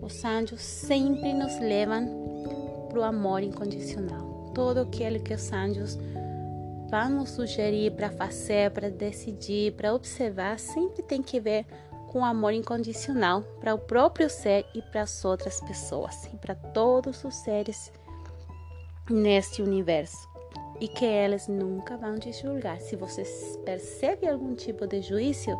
Os 0.00 0.24
anjos 0.24 0.60
sempre 0.60 1.34
nos 1.34 1.58
levam 1.58 2.86
para 2.88 3.00
o 3.00 3.02
amor 3.02 3.42
incondicional. 3.42 4.52
Todo 4.54 4.82
aquilo 4.82 5.18
que 5.18 5.34
os 5.34 5.52
anjos 5.52 5.98
vão 6.88 7.10
nos 7.10 7.30
sugerir 7.30 7.90
para 7.96 8.12
fazer, 8.12 8.70
para 8.70 8.88
decidir, 8.88 9.72
para 9.72 9.92
observar, 9.92 10.60
sempre 10.60 11.02
tem 11.02 11.20
que 11.20 11.40
ver 11.40 11.66
com 12.12 12.24
amor 12.24 12.52
incondicional 12.52 13.42
para 13.58 13.74
o 13.74 13.78
próprio 13.78 14.30
ser 14.30 14.64
e 14.72 14.80
para 14.80 15.02
as 15.02 15.24
outras 15.24 15.60
pessoas 15.60 16.26
e 16.32 16.36
para 16.36 16.54
todos 16.54 17.24
os 17.24 17.34
seres 17.34 17.92
neste 19.10 19.62
universo. 19.62 20.37
E 20.80 20.86
que 20.86 21.04
elas 21.04 21.48
nunca 21.48 21.96
vão 21.96 22.16
te 22.18 22.32
julgar. 22.32 22.80
Se 22.80 22.94
você 22.94 23.24
percebe 23.64 24.28
algum 24.28 24.54
tipo 24.54 24.86
de 24.86 25.02
juízo, 25.02 25.50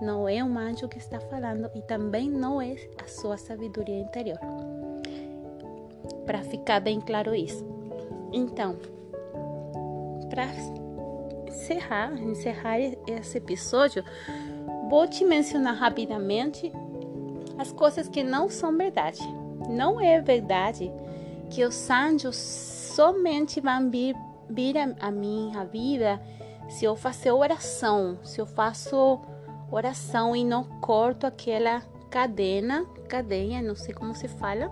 não 0.00 0.28
é 0.28 0.42
um 0.42 0.56
anjo 0.56 0.88
que 0.88 0.98
está 0.98 1.18
falando 1.18 1.68
e 1.74 1.82
também 1.82 2.30
não 2.30 2.62
é 2.62 2.76
a 3.02 3.08
sua 3.08 3.36
sabedoria 3.36 3.98
interior. 3.98 4.38
Para 6.24 6.42
ficar 6.42 6.80
bem 6.80 7.00
claro 7.00 7.34
isso. 7.34 7.66
Então, 8.32 8.76
para 10.30 10.46
encerrar, 11.48 12.12
encerrar 12.22 12.78
esse 12.78 13.38
episódio, 13.38 14.04
Vou 14.88 15.06
te 15.06 15.22
mencionar 15.22 15.74
rapidamente 15.74 16.72
as 17.58 17.70
coisas 17.70 18.08
que 18.08 18.24
não 18.24 18.48
são 18.48 18.74
verdade. 18.74 19.20
Não 19.68 20.00
é 20.00 20.18
verdade 20.18 20.90
que 21.50 21.62
os 21.62 21.90
anjos 21.90 22.36
somente 22.36 23.60
vão 23.60 23.90
vir, 23.90 24.16
vir 24.48 24.76
a, 24.78 24.94
a 25.00 25.10
minha 25.10 25.64
vida 25.64 26.20
se 26.68 26.84
eu 26.84 26.94
fazer 26.94 27.32
oração, 27.32 28.18
se 28.22 28.40
eu 28.40 28.46
faço 28.46 29.20
oração 29.70 30.36
e 30.36 30.44
não 30.44 30.64
corto 30.80 31.26
aquela 31.26 31.82
cadena, 32.10 32.84
cadeia, 33.08 33.62
não 33.62 33.74
sei 33.74 33.94
como 33.94 34.14
se 34.14 34.28
fala, 34.28 34.70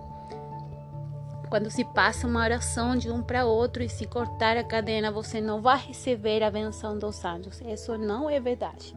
quando 1.48 1.70
se 1.70 1.84
passa 1.84 2.26
uma 2.26 2.42
oração 2.42 2.96
de 2.96 3.10
um 3.10 3.22
para 3.22 3.46
outro 3.46 3.82
e 3.82 3.88
se 3.88 4.06
cortar 4.06 4.56
a 4.56 4.64
cadena, 4.64 5.10
você 5.10 5.40
não 5.40 5.62
vai 5.62 5.78
receber 5.78 6.42
a 6.42 6.50
benção 6.50 6.98
dos 6.98 7.24
anjos. 7.24 7.60
Isso 7.60 7.96
não 7.96 8.28
é 8.28 8.40
verdade. 8.40 8.94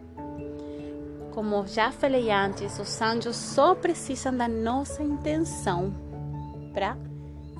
Como 1.31 1.65
já 1.67 1.91
falei 1.91 2.31
antes, 2.31 2.79
os 2.79 3.01
anjos 3.01 3.35
só 3.35 3.75
precisam 3.75 4.35
da 4.35 4.47
nossa 4.47 5.03
intenção 5.03 5.93
para 6.73 6.97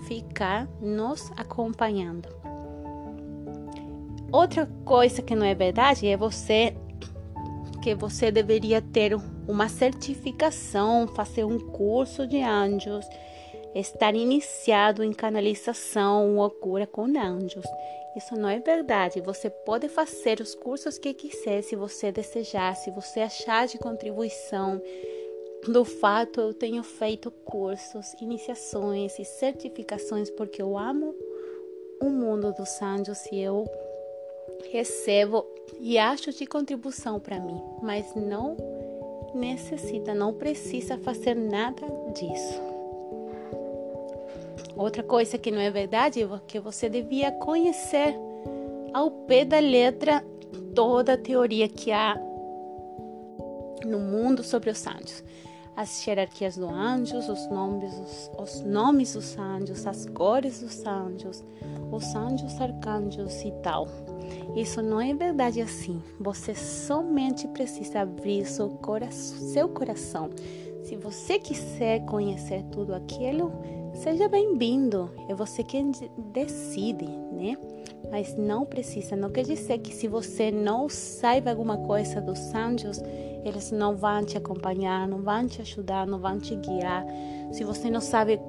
ficar 0.07 0.67
nos 0.81 1.31
acompanhando. 1.37 2.38
Outra 4.31 4.67
coisa 4.85 5.21
que 5.23 5.35
não 5.35 5.45
é 5.45 5.55
verdade 5.55 6.07
é 6.07 6.15
você 6.15 6.75
que 7.81 7.95
você 7.95 8.29
deveria 8.29 8.81
ter 8.81 9.15
uma 9.47 9.69
certificação, 9.69 11.07
fazer 11.07 11.45
um 11.45 11.57
curso 11.57 12.27
de 12.27 12.41
anjos, 12.41 13.05
estar 13.73 14.13
iniciado 14.13 15.03
em 15.03 15.13
canalização 15.13 16.37
ou 16.37 16.49
cura 16.51 16.85
com 16.85 17.05
anjos. 17.05 17.65
Isso 18.15 18.35
não 18.35 18.49
é 18.49 18.59
verdade. 18.59 19.21
Você 19.21 19.49
pode 19.49 19.87
fazer 19.87 20.41
os 20.41 20.53
cursos 20.53 20.99
que 20.99 21.13
quiser, 21.13 21.63
se 21.63 21.75
você 21.75 22.11
desejar, 22.11 22.75
se 22.75 22.91
você 22.91 23.21
achar 23.21 23.67
de 23.67 23.77
contribuição. 23.77 24.81
Do 25.67 25.83
fato, 25.83 26.39
eu 26.39 26.53
tenho 26.53 26.83
feito 26.83 27.31
cursos, 27.31 28.13
iniciações 28.21 29.17
e 29.17 29.25
certificações 29.25 30.29
porque 30.29 30.61
eu 30.61 30.77
amo 30.77 31.15
o 32.01 32.09
mundo 32.09 32.53
dos 32.53 32.81
anjos 32.81 33.25
e 33.31 33.39
eu 33.39 33.65
recebo 34.71 35.45
e 35.79 35.97
acho 35.97 36.31
de 36.31 36.45
contribuição 36.45 37.19
para 37.19 37.39
mim, 37.39 37.61
mas 37.81 38.13
não 38.15 38.57
necessita, 39.33 40.13
não 40.13 40.33
precisa 40.33 40.97
fazer 40.97 41.35
nada 41.35 41.85
disso. 42.13 42.61
Outra 44.75 45.03
coisa 45.03 45.37
que 45.37 45.51
não 45.51 45.59
é 45.59 45.69
verdade 45.69 46.23
é 46.23 46.27
que 46.47 46.59
você 46.59 46.89
devia 46.89 47.31
conhecer 47.31 48.15
ao 48.93 49.11
pé 49.11 49.45
da 49.45 49.59
letra 49.59 50.23
toda 50.73 51.13
a 51.13 51.17
teoria 51.17 51.67
que 51.67 51.91
há 51.91 52.15
no 53.85 53.99
mundo 53.99 54.43
sobre 54.43 54.69
os 54.69 54.85
anjos. 54.87 55.23
As 55.79 56.05
hierarquias 56.05 56.57
dos 56.57 56.69
anjos, 56.69 57.29
os 57.29 57.47
nomes, 57.49 57.93
os, 57.93 58.31
os 58.37 58.61
nomes 58.65 59.13
dos 59.13 59.37
anjos, 59.37 59.87
as 59.87 60.05
cores 60.07 60.59
dos 60.59 60.85
anjos, 60.85 61.41
os 61.89 62.13
anjos 62.13 62.59
arcanjos 62.59 63.41
e 63.43 63.51
tal. 63.63 63.87
Isso 64.57 64.81
não 64.81 64.99
é 64.99 65.13
verdade 65.13 65.61
assim. 65.61 66.03
Você 66.19 66.53
somente 66.53 67.47
precisa 67.47 68.01
abrir 68.01 68.45
seu 68.45 68.67
coração. 68.67 69.37
Seu 69.37 69.69
coração. 69.69 70.29
Se 70.83 70.97
você 70.97 71.39
quiser 71.39 72.03
conhecer 72.05 72.61
tudo 72.73 72.93
aquilo, 72.93 73.49
Seja 73.93 74.29
bem-vindo, 74.29 75.09
é 75.27 75.33
você 75.33 75.61
quem 75.61 75.91
decide, 76.31 77.05
né? 77.05 77.57
mas 78.09 78.35
não 78.35 78.65
precisa. 78.65 79.15
Não 79.15 79.29
quer 79.29 79.43
dizer 79.43 79.79
que 79.79 79.93
se 79.93 80.07
você 80.07 80.51
não 80.51 80.89
saiba 80.89 81.49
alguma 81.51 81.77
coisa 81.77 82.21
dos 82.21 82.53
anjos, 82.53 83.01
eles 83.43 83.71
não 83.71 83.95
vão 83.95 84.23
te 84.23 84.37
acompanhar, 84.37 85.07
não 85.07 85.21
vão 85.21 85.47
te 85.47 85.61
ajudar, 85.61 86.05
não 86.05 86.19
vão 86.19 86.39
te 86.39 86.55
guiar. 86.55 87.05
Se 87.51 87.63
você 87.63 87.89
não 87.89 88.01
sabe 88.01 88.39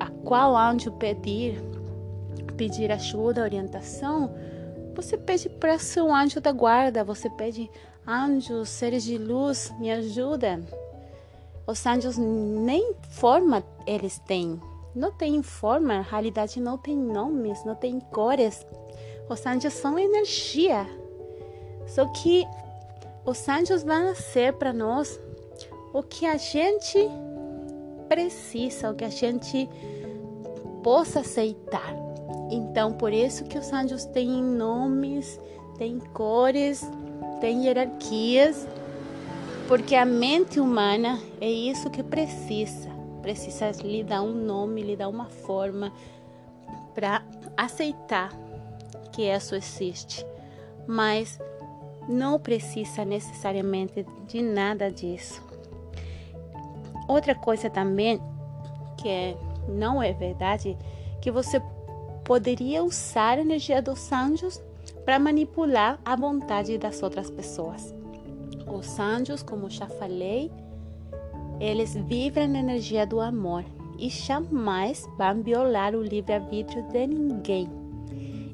a 0.00 0.10
qual 0.24 0.56
anjo 0.56 0.92
pedir, 0.92 1.60
pedir 2.56 2.90
ajuda, 2.90 3.42
orientação, 3.42 4.34
você 4.94 5.16
pede 5.16 5.48
para 5.48 5.78
seu 5.78 6.12
anjo 6.12 6.40
da 6.40 6.50
guarda, 6.50 7.04
você 7.04 7.30
pede 7.30 7.70
anjos, 8.06 8.68
seres 8.68 9.04
de 9.04 9.18
luz, 9.18 9.72
me 9.78 9.90
ajudem. 9.92 10.66
Os 11.66 11.86
anjos 11.86 12.16
nem 12.16 12.94
forma 13.10 13.62
eles 13.86 14.18
têm. 14.20 14.60
Não 14.94 15.12
tem 15.12 15.42
forma, 15.42 15.98
na 15.98 16.00
realidade 16.00 16.60
não 16.60 16.78
tem 16.78 16.96
nomes, 16.96 17.62
não 17.64 17.74
tem 17.74 18.00
cores. 18.00 18.66
Os 19.28 19.44
anjos 19.46 19.74
são 19.74 19.98
energia. 19.98 20.86
Só 21.86 22.06
que 22.06 22.44
os 23.28 23.46
anjos 23.46 23.82
vão 23.82 24.14
ser 24.14 24.54
para 24.54 24.72
nós 24.72 25.20
o 25.92 26.02
que 26.02 26.24
a 26.24 26.38
gente 26.38 26.98
precisa, 28.08 28.90
o 28.90 28.94
que 28.94 29.04
a 29.04 29.10
gente 29.10 29.68
possa 30.82 31.20
aceitar. 31.20 31.94
Então, 32.50 32.94
por 32.94 33.12
isso 33.12 33.44
que 33.44 33.58
os 33.58 33.70
anjos 33.70 34.06
têm 34.06 34.42
nomes, 34.42 35.38
têm 35.76 35.98
cores, 36.14 36.82
têm 37.38 37.66
hierarquias, 37.66 38.66
porque 39.66 39.94
a 39.94 40.06
mente 40.06 40.58
humana 40.58 41.20
é 41.38 41.50
isso 41.50 41.90
que 41.90 42.02
precisa. 42.02 42.88
Precisa 43.20 43.70
lhe 43.82 44.02
dar 44.02 44.22
um 44.22 44.32
nome, 44.32 44.82
lhe 44.82 44.96
dar 44.96 45.08
uma 45.08 45.26
forma 45.26 45.92
para 46.94 47.22
aceitar 47.54 48.32
que 49.12 49.24
isso 49.24 49.54
existe. 49.54 50.24
Mas 50.86 51.38
não 52.08 52.38
precisa 52.38 53.04
necessariamente 53.04 54.06
de 54.26 54.42
nada 54.42 54.90
disso. 54.90 55.42
Outra 57.06 57.34
coisa 57.34 57.68
também 57.70 58.20
que 58.98 59.08
é, 59.08 59.36
não 59.68 60.02
é 60.02 60.12
verdade, 60.12 60.76
que 61.22 61.30
você 61.30 61.62
poderia 62.24 62.82
usar 62.82 63.38
a 63.38 63.40
energia 63.40 63.80
dos 63.80 64.12
anjos 64.12 64.60
para 65.04 65.18
manipular 65.18 65.98
a 66.04 66.16
vontade 66.16 66.76
das 66.76 67.02
outras 67.02 67.30
pessoas. 67.30 67.94
Os 68.66 68.98
anjos, 68.98 69.42
como 69.42 69.70
já 69.70 69.86
falei, 69.86 70.50
eles 71.58 71.94
vivem 71.94 72.48
na 72.48 72.58
energia 72.58 73.06
do 73.06 73.20
amor 73.20 73.64
e 73.98 74.10
jamais 74.10 75.08
vão 75.16 75.42
violar 75.42 75.94
o 75.94 76.02
livre-arbítrio 76.02 76.82
de 76.88 77.06
ninguém. 77.06 77.87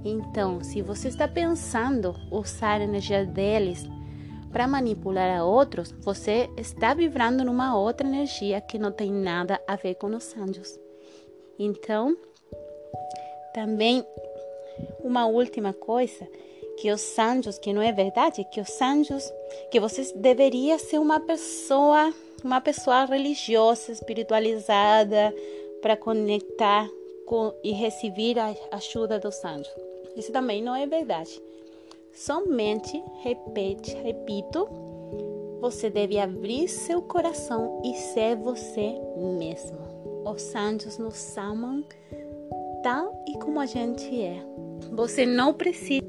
Então, 0.04 0.62
se 0.62 0.82
você 0.82 1.08
está 1.08 1.26
pensando 1.26 2.14
usar 2.30 2.80
a 2.80 2.84
energia 2.84 3.24
deles 3.24 3.84
para 4.52 4.68
manipular 4.68 5.38
a 5.38 5.44
outros, 5.44 5.92
você 6.02 6.50
está 6.58 6.92
vibrando 6.92 7.42
numa 7.42 7.76
outra 7.76 8.06
energia 8.06 8.60
que 8.60 8.78
não 8.78 8.92
tem 8.92 9.10
nada 9.10 9.58
a 9.66 9.76
ver 9.76 9.94
com 9.94 10.08
os 10.08 10.36
anjos. 10.36 10.78
Então, 11.58 12.14
também 13.54 14.04
uma 15.02 15.26
última 15.26 15.72
coisa 15.72 16.28
que 16.76 16.92
os 16.92 17.18
anjos, 17.18 17.58
que 17.58 17.72
não 17.72 17.80
é 17.80 17.92
verdade, 17.92 18.44
que 18.52 18.60
os 18.60 18.82
anjos, 18.82 19.32
que 19.70 19.80
você 19.80 20.12
deveria 20.16 20.78
ser 20.78 20.98
uma 20.98 21.20
pessoa, 21.20 22.12
uma 22.42 22.60
pessoa 22.60 23.06
religiosa, 23.06 23.92
espiritualizada, 23.92 25.34
para 25.80 25.96
conectar 25.96 26.88
com 27.26 27.54
e 27.62 27.72
receber 27.72 28.38
a 28.38 28.54
ajuda 28.72 29.18
dos 29.18 29.42
anjos. 29.44 29.93
Isso 30.16 30.32
também 30.32 30.62
não 30.62 30.74
é 30.74 30.86
verdade. 30.86 31.40
Somente 32.12 33.02
repete, 33.22 33.94
repito, 33.96 34.68
você 35.60 35.90
deve 35.90 36.18
abrir 36.18 36.68
seu 36.68 37.02
coração 37.02 37.82
e 37.84 37.94
ser 37.94 38.36
você 38.36 38.94
mesmo. 39.16 39.78
Os 40.24 40.54
anjos 40.54 40.98
nos 40.98 41.36
amam 41.36 41.84
tal 42.82 43.24
e 43.26 43.38
como 43.38 43.58
a 43.58 43.66
gente 43.66 44.22
é. 44.22 44.44
Você 44.92 45.26
não 45.26 45.54
precisa 45.54 46.04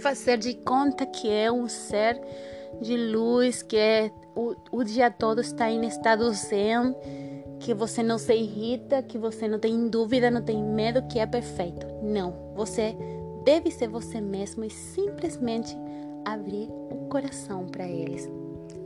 fazer 0.00 0.38
de 0.38 0.54
conta 0.54 1.04
que 1.04 1.28
é 1.28 1.50
um 1.50 1.68
ser 1.68 2.20
de 2.80 2.96
luz, 2.96 3.62
que 3.62 3.76
é, 3.76 4.10
o, 4.34 4.54
o 4.70 4.84
dia 4.84 5.10
todo 5.10 5.40
está 5.40 5.70
em 5.70 5.84
estado 5.86 6.30
zen, 6.32 6.94
que 7.58 7.74
você 7.74 8.02
não 8.02 8.18
se 8.18 8.34
irrita, 8.34 9.02
que 9.02 9.18
você 9.18 9.48
não 9.48 9.58
tem 9.58 9.88
dúvida, 9.88 10.30
não 10.30 10.42
tem 10.42 10.62
medo, 10.62 11.06
que 11.08 11.18
é 11.18 11.26
perfeito. 11.26 11.86
Não, 12.02 12.52
você 12.54 12.94
deve 13.46 13.70
ser 13.70 13.88
você 13.88 14.20
mesmo 14.20 14.64
e 14.64 14.70
simplesmente 14.70 15.74
abrir 16.24 16.68
o 16.90 17.06
coração 17.08 17.64
para 17.66 17.88
eles, 17.88 18.28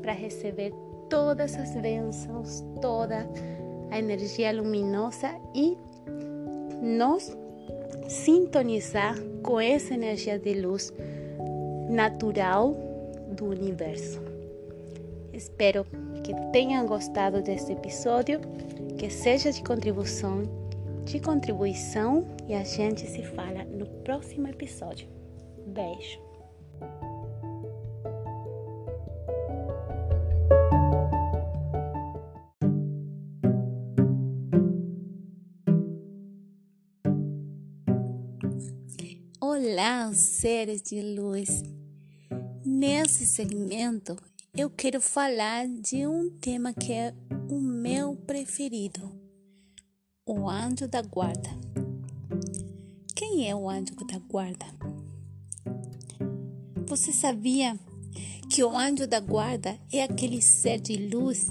para 0.03 0.13
receber 0.13 0.75
todas 1.09 1.57
as 1.57 1.75
bênçãos, 1.77 2.63
toda 2.83 3.27
a 3.91 3.99
energia 3.99 4.53
luminosa 4.53 5.35
e 5.55 5.79
nos 6.83 7.35
sintonizar 8.07 9.17
com 9.43 9.59
essa 9.59 9.95
energia 9.95 10.39
de 10.39 10.53
luz 10.61 10.93
natural 11.89 12.77
do 13.33 13.47
universo. 13.47 14.21
Espero 15.33 15.87
que 16.23 16.35
tenham 16.53 16.85
gostado 16.85 17.41
desse 17.41 17.73
episódio, 17.73 18.41
que 18.99 19.09
seja 19.09 19.51
de 19.51 19.63
contribuição 19.63 20.43
de 21.11 21.19
contribuição 21.19 22.25
e 22.49 22.55
a 22.55 22.63
gente 22.63 23.05
se 23.05 23.25
fala 23.25 23.65
no 23.65 23.85
próximo 24.05 24.47
episódio. 24.47 25.09
Beijo! 25.67 26.21
Olá, 39.41 40.13
seres 40.15 40.81
de 40.81 41.03
luz! 41.03 41.65
Nesse 42.65 43.27
segmento 43.27 44.17
eu 44.57 44.71
quero 44.71 45.01
falar 45.01 45.67
de 45.67 46.07
um 46.07 46.31
tema 46.41 46.73
que 46.73 46.93
é 46.93 47.13
o 47.51 47.59
meu 47.59 48.15
preferido 48.15 49.10
o 50.27 50.49
anjo 50.49 50.87
da 50.87 51.03
guarda. 51.03 51.51
Quem 53.15 53.49
é 53.49 53.55
o 53.55 53.69
anjo 53.69 53.95
da 54.07 54.19
guarda? 54.19 54.67
Você 56.87 57.13
sabia 57.13 57.79
que 58.51 58.63
o 58.63 58.77
anjo 58.77 59.07
da 59.07 59.21
guarda 59.21 59.79
é 59.93 60.03
aquele 60.03 60.43
ser 60.43 60.81
de 60.81 61.09
luz 61.09 61.47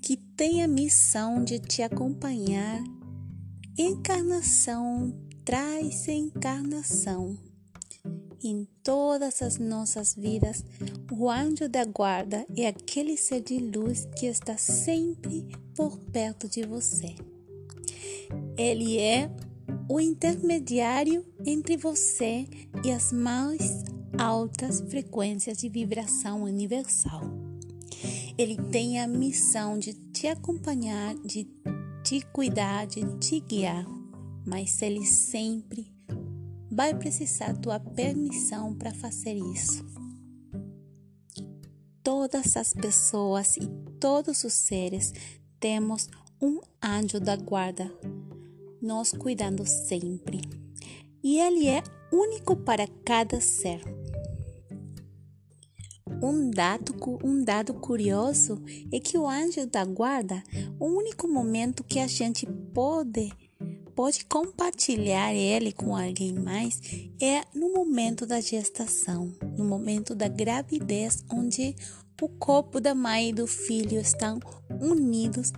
que 0.00 0.16
tem 0.16 0.62
a 0.62 0.68
missão 0.68 1.42
de 1.42 1.58
te 1.58 1.82
acompanhar 1.82 2.82
encarnação 3.78 5.12
traz 5.44 6.06
encarnação. 6.08 7.51
Em 8.44 8.66
todas 8.82 9.40
as 9.40 9.56
nossas 9.56 10.16
vidas, 10.16 10.64
o 11.12 11.30
anjo 11.30 11.68
da 11.68 11.84
guarda 11.84 12.44
é 12.56 12.66
aquele 12.66 13.16
ser 13.16 13.40
de 13.40 13.56
luz 13.58 14.08
que 14.18 14.26
está 14.26 14.56
sempre 14.56 15.46
por 15.76 15.96
perto 15.96 16.48
de 16.48 16.62
você. 16.62 17.14
Ele 18.56 18.98
é 18.98 19.30
o 19.88 20.00
intermediário 20.00 21.24
entre 21.46 21.76
você 21.76 22.48
e 22.84 22.90
as 22.90 23.12
mais 23.12 23.84
altas 24.18 24.80
frequências 24.80 25.58
de 25.58 25.68
vibração 25.68 26.42
universal. 26.42 27.22
Ele 28.36 28.56
tem 28.56 29.00
a 29.00 29.06
missão 29.06 29.78
de 29.78 29.92
te 29.92 30.26
acompanhar, 30.26 31.14
de 31.14 31.46
te 32.02 32.20
cuidar, 32.32 32.88
de 32.88 33.04
te 33.18 33.38
guiar, 33.38 33.86
mas 34.44 34.82
ele 34.82 35.06
sempre 35.06 35.91
vai 36.72 36.94
precisar 36.94 37.54
tua 37.58 37.78
permissão 37.78 38.74
para 38.74 38.94
fazer 38.94 39.34
isso. 39.34 39.84
Todas 42.02 42.56
as 42.56 42.72
pessoas 42.72 43.58
e 43.58 43.68
todos 44.00 44.42
os 44.42 44.54
seres 44.54 45.12
temos 45.60 46.08
um 46.40 46.60
anjo 46.82 47.20
da 47.20 47.36
guarda, 47.36 47.92
nos 48.80 49.12
cuidando 49.12 49.66
sempre. 49.66 50.40
E 51.22 51.38
ele 51.38 51.68
é 51.68 51.82
único 52.10 52.56
para 52.56 52.88
cada 53.04 53.38
ser. 53.40 53.82
Um 56.22 56.50
dado, 56.50 56.94
um 57.22 57.44
dado 57.44 57.74
curioso 57.74 58.62
é 58.92 58.98
que 58.98 59.18
o 59.18 59.28
anjo 59.28 59.66
da 59.66 59.84
guarda, 59.84 60.42
o 60.80 60.86
único 60.86 61.28
momento 61.28 61.84
que 61.84 61.98
a 61.98 62.06
gente 62.06 62.46
pode 62.72 63.30
pode 63.94 64.24
compartilhar 64.24 65.34
ele 65.34 65.72
com 65.72 65.96
alguém 65.96 66.32
mais 66.32 66.80
é 67.20 67.42
no 67.54 67.72
momento 67.72 68.26
da 68.26 68.40
gestação, 68.40 69.32
no 69.56 69.64
momento 69.64 70.14
da 70.14 70.28
gravidez, 70.28 71.24
onde 71.30 71.74
o 72.20 72.28
corpo 72.28 72.80
da 72.80 72.94
mãe 72.94 73.30
e 73.30 73.32
do 73.32 73.46
filho 73.46 73.98
estão 74.00 74.38
unidos 74.80 75.52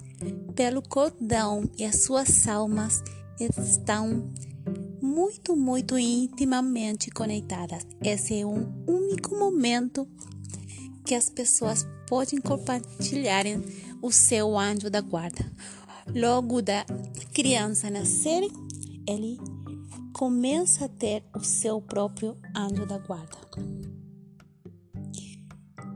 pelo 0.55 0.81
cordão 0.81 1.70
e 1.77 1.85
as 1.85 2.05
suas 2.05 2.49
almas 2.49 3.03
estão 3.38 4.33
muito, 5.03 5.55
muito 5.55 5.99
intimamente 5.99 7.11
conectadas. 7.11 7.87
Esse 8.03 8.40
é 8.40 8.47
um 8.47 8.73
único 8.87 9.37
momento 9.37 10.09
que 11.05 11.14
as 11.14 11.29
pessoas 11.29 11.87
podem 12.09 12.40
compartilhar 12.40 13.44
o 14.01 14.11
seu 14.11 14.59
anjo 14.59 14.88
da 14.88 15.01
guarda. 15.01 15.44
Logo 16.12 16.61
da 16.61 16.85
criança 17.33 17.90
nascer, 17.90 18.43
ele 19.07 19.38
começa 20.12 20.85
a 20.87 20.88
ter 20.88 21.25
o 21.35 21.40
seu 21.40 21.81
próprio 21.81 22.37
anjo 22.57 22.87
da 22.87 22.99
guarda. 22.99 23.38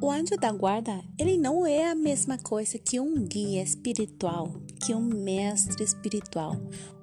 O 0.00 0.10
anjo 0.10 0.36
da 0.36 0.52
guarda, 0.52 1.04
ele 1.18 1.36
não 1.36 1.66
é 1.66 1.90
a 1.90 1.94
mesma 1.94 2.38
coisa 2.38 2.78
que 2.78 3.00
um 3.00 3.26
guia 3.26 3.62
espiritual, 3.62 4.52
que 4.84 4.94
um 4.94 5.02
mestre 5.02 5.82
espiritual. 5.82 6.54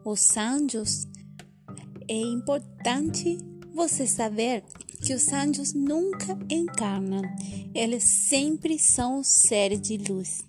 Os 0.06 0.38
anjos 0.38 1.06
é 2.08 2.18
importante 2.18 3.38
você 3.74 4.08
saber 4.08 4.63
que 5.04 5.13
os 5.13 5.32
anjos 5.32 5.74
nunca 5.74 6.38
encarnam, 6.50 7.22
eles 7.74 8.04
sempre 8.04 8.80
são 8.80 9.24
seres 9.24 9.82
de 9.82 9.98
luz. 9.98 10.44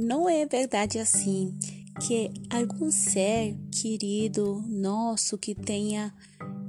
Não 0.00 0.26
é 0.30 0.46
verdade 0.46 0.98
assim 0.98 1.54
que 2.00 2.32
algum 2.48 2.90
ser 2.90 3.54
querido 3.70 4.64
nosso 4.66 5.36
que 5.36 5.54
tenha 5.54 6.10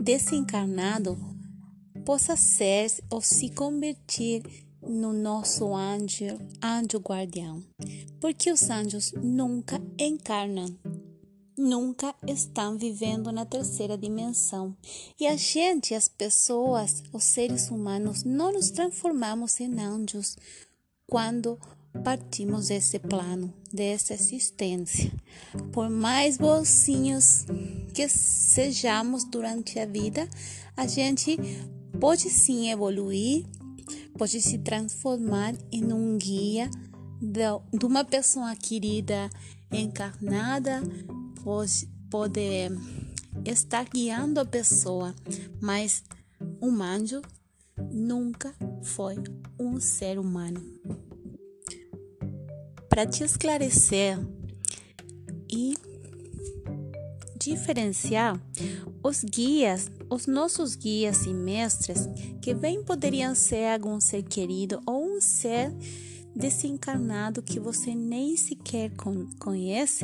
desencarnado 0.03 1.17
possa 2.05 2.35
ser 2.35 2.91
ou 3.09 3.21
se 3.21 3.49
convertir 3.51 4.43
no 4.81 5.13
nosso 5.13 5.73
anjo, 5.73 6.25
anjo 6.61 6.97
guardião, 6.97 7.63
porque 8.19 8.51
os 8.51 8.69
anjos 8.69 9.13
nunca 9.13 9.81
encarnam, 9.97 10.77
nunca 11.57 12.13
estão 12.27 12.77
vivendo 12.77 13.31
na 13.31 13.45
terceira 13.45 13.97
dimensão. 13.97 14.75
E 15.17 15.25
a 15.25 15.37
gente, 15.37 15.95
as 15.95 16.09
pessoas, 16.09 17.01
os 17.13 17.23
seres 17.23 17.71
humanos, 17.71 18.25
não 18.25 18.51
nos 18.51 18.71
transformamos 18.71 19.57
em 19.61 19.79
anjos 19.79 20.35
quando 21.07 21.57
partimos 22.03 22.67
desse 22.67 22.97
plano, 22.99 23.53
dessa 23.71 24.13
existência. 24.13 25.11
Por 25.71 25.89
mais 25.89 26.37
bolsinhos 26.37 27.45
que 27.93 28.07
sejamos 28.07 29.23
durante 29.23 29.79
a 29.79 29.85
vida, 29.85 30.27
a 30.75 30.87
gente 30.87 31.37
pode 31.99 32.29
sim 32.29 32.71
evoluir, 32.71 33.45
pode 34.17 34.41
se 34.41 34.57
transformar 34.59 35.53
em 35.71 35.91
um 35.91 36.17
guia 36.17 36.69
de 37.21 37.85
uma 37.85 38.03
pessoa 38.03 38.55
querida 38.55 39.29
encarnada, 39.71 40.81
pode, 41.43 41.87
pode 42.09 42.69
estar 43.45 43.85
guiando 43.85 44.39
a 44.39 44.45
pessoa, 44.45 45.13
mas 45.61 46.03
um 46.61 46.81
anjo 46.81 47.21
nunca 47.91 48.53
foi 48.81 49.15
um 49.59 49.79
ser 49.79 50.17
humano 50.17 50.61
para 52.91 53.05
te 53.05 53.23
esclarecer 53.23 54.19
e 55.49 55.77
diferenciar 57.39 58.37
os 59.01 59.23
guias, 59.23 59.89
os 60.09 60.27
nossos 60.27 60.75
guias 60.75 61.25
e 61.25 61.33
mestres, 61.33 62.09
que 62.41 62.53
bem 62.53 62.83
poderiam 62.83 63.33
ser 63.33 63.71
algum 63.71 64.01
ser 64.01 64.23
querido 64.23 64.81
ou 64.85 65.05
um 65.05 65.21
ser 65.21 65.73
desencarnado 66.35 67.41
que 67.41 67.61
você 67.61 67.95
nem 67.95 68.35
sequer 68.35 68.91
conhece, 69.39 70.03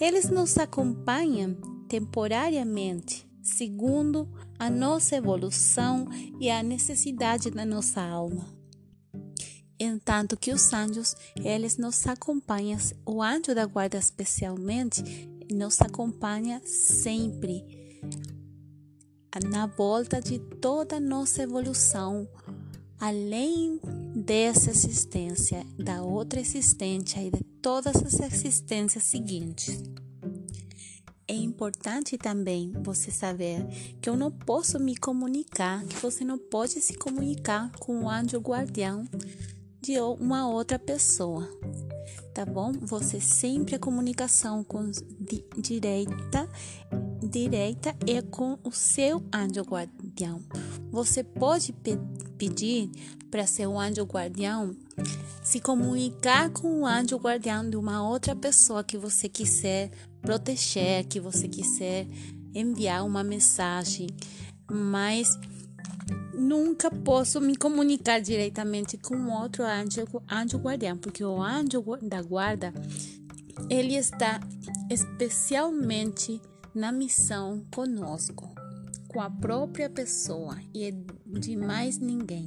eles 0.00 0.30
nos 0.30 0.56
acompanham 0.56 1.54
temporariamente, 1.86 3.28
segundo 3.42 4.26
a 4.58 4.70
nossa 4.70 5.16
evolução 5.16 6.08
e 6.40 6.48
a 6.48 6.62
necessidade 6.62 7.50
da 7.50 7.66
nossa 7.66 8.00
alma 8.00 8.61
entanto 9.82 10.36
que 10.36 10.52
os 10.52 10.72
anjos, 10.72 11.14
eles 11.36 11.76
nos 11.76 12.06
acompanham, 12.06 12.78
o 13.04 13.22
anjo 13.22 13.54
da 13.54 13.66
guarda 13.66 13.98
especialmente, 13.98 15.02
nos 15.50 15.80
acompanha 15.80 16.60
sempre 16.64 17.64
na 19.48 19.66
volta 19.66 20.20
de 20.20 20.38
toda 20.38 20.96
a 20.96 21.00
nossa 21.00 21.42
evolução, 21.42 22.28
além 23.00 23.80
dessa 24.14 24.70
existência, 24.70 25.66
da 25.78 26.02
outra 26.02 26.38
existência 26.38 27.20
e 27.20 27.30
de 27.30 27.42
todas 27.62 27.96
as 27.96 28.20
existências 28.20 29.04
seguintes. 29.04 29.82
É 31.26 31.34
importante 31.34 32.18
também 32.18 32.72
você 32.82 33.10
saber 33.10 33.66
que 34.02 34.10
eu 34.10 34.16
não 34.16 34.30
posso 34.30 34.78
me 34.78 34.94
comunicar, 34.94 35.82
que 35.86 35.96
você 35.96 36.24
não 36.24 36.36
pode 36.36 36.80
se 36.80 36.94
comunicar 36.94 37.72
com 37.78 38.02
o 38.02 38.10
anjo 38.10 38.38
guardião 38.38 39.08
de 39.82 39.98
uma 40.00 40.48
outra 40.48 40.78
pessoa, 40.78 41.48
tá 42.32 42.46
bom? 42.46 42.70
Você 42.82 43.20
sempre 43.20 43.74
a 43.74 43.78
comunicação 43.80 44.62
com 44.62 44.88
di, 45.18 45.44
direita, 45.58 46.48
direita 47.20 47.94
é 48.06 48.22
com 48.22 48.56
o 48.62 48.70
seu 48.70 49.20
anjo 49.34 49.62
guardião. 49.62 50.40
Você 50.92 51.24
pode 51.24 51.72
pe 51.72 51.98
pedir 52.38 52.90
para 53.30 53.46
seu 53.46 53.78
anjo 53.78 54.02
guardião 54.04 54.76
se 55.42 55.60
comunicar 55.60 56.50
com 56.50 56.82
o 56.82 56.86
anjo 56.86 57.16
guardião 57.16 57.68
de 57.68 57.76
uma 57.76 58.08
outra 58.08 58.36
pessoa 58.36 58.84
que 58.84 58.98
você 58.98 59.28
quiser 59.28 59.90
proteger, 60.20 61.06
que 61.06 61.18
você 61.18 61.48
quiser 61.48 62.06
enviar 62.54 63.04
uma 63.04 63.24
mensagem, 63.24 64.06
mas 64.70 65.38
nunca 66.34 66.90
posso 66.90 67.40
me 67.40 67.56
comunicar 67.56 68.20
diretamente 68.20 68.96
com 68.96 69.30
outro 69.30 69.64
anjo, 69.64 70.06
anjo 70.30 70.58
guardião, 70.58 70.96
porque 70.96 71.24
o 71.24 71.42
anjo 71.42 71.82
da 72.02 72.22
guarda 72.22 72.72
ele 73.68 73.94
está 73.94 74.40
especialmente 74.90 76.40
na 76.74 76.90
missão 76.90 77.64
conosco, 77.74 78.50
com 79.08 79.20
a 79.20 79.30
própria 79.30 79.90
pessoa 79.90 80.58
e 80.74 80.90
de 81.26 81.56
mais 81.56 81.98
ninguém. 81.98 82.44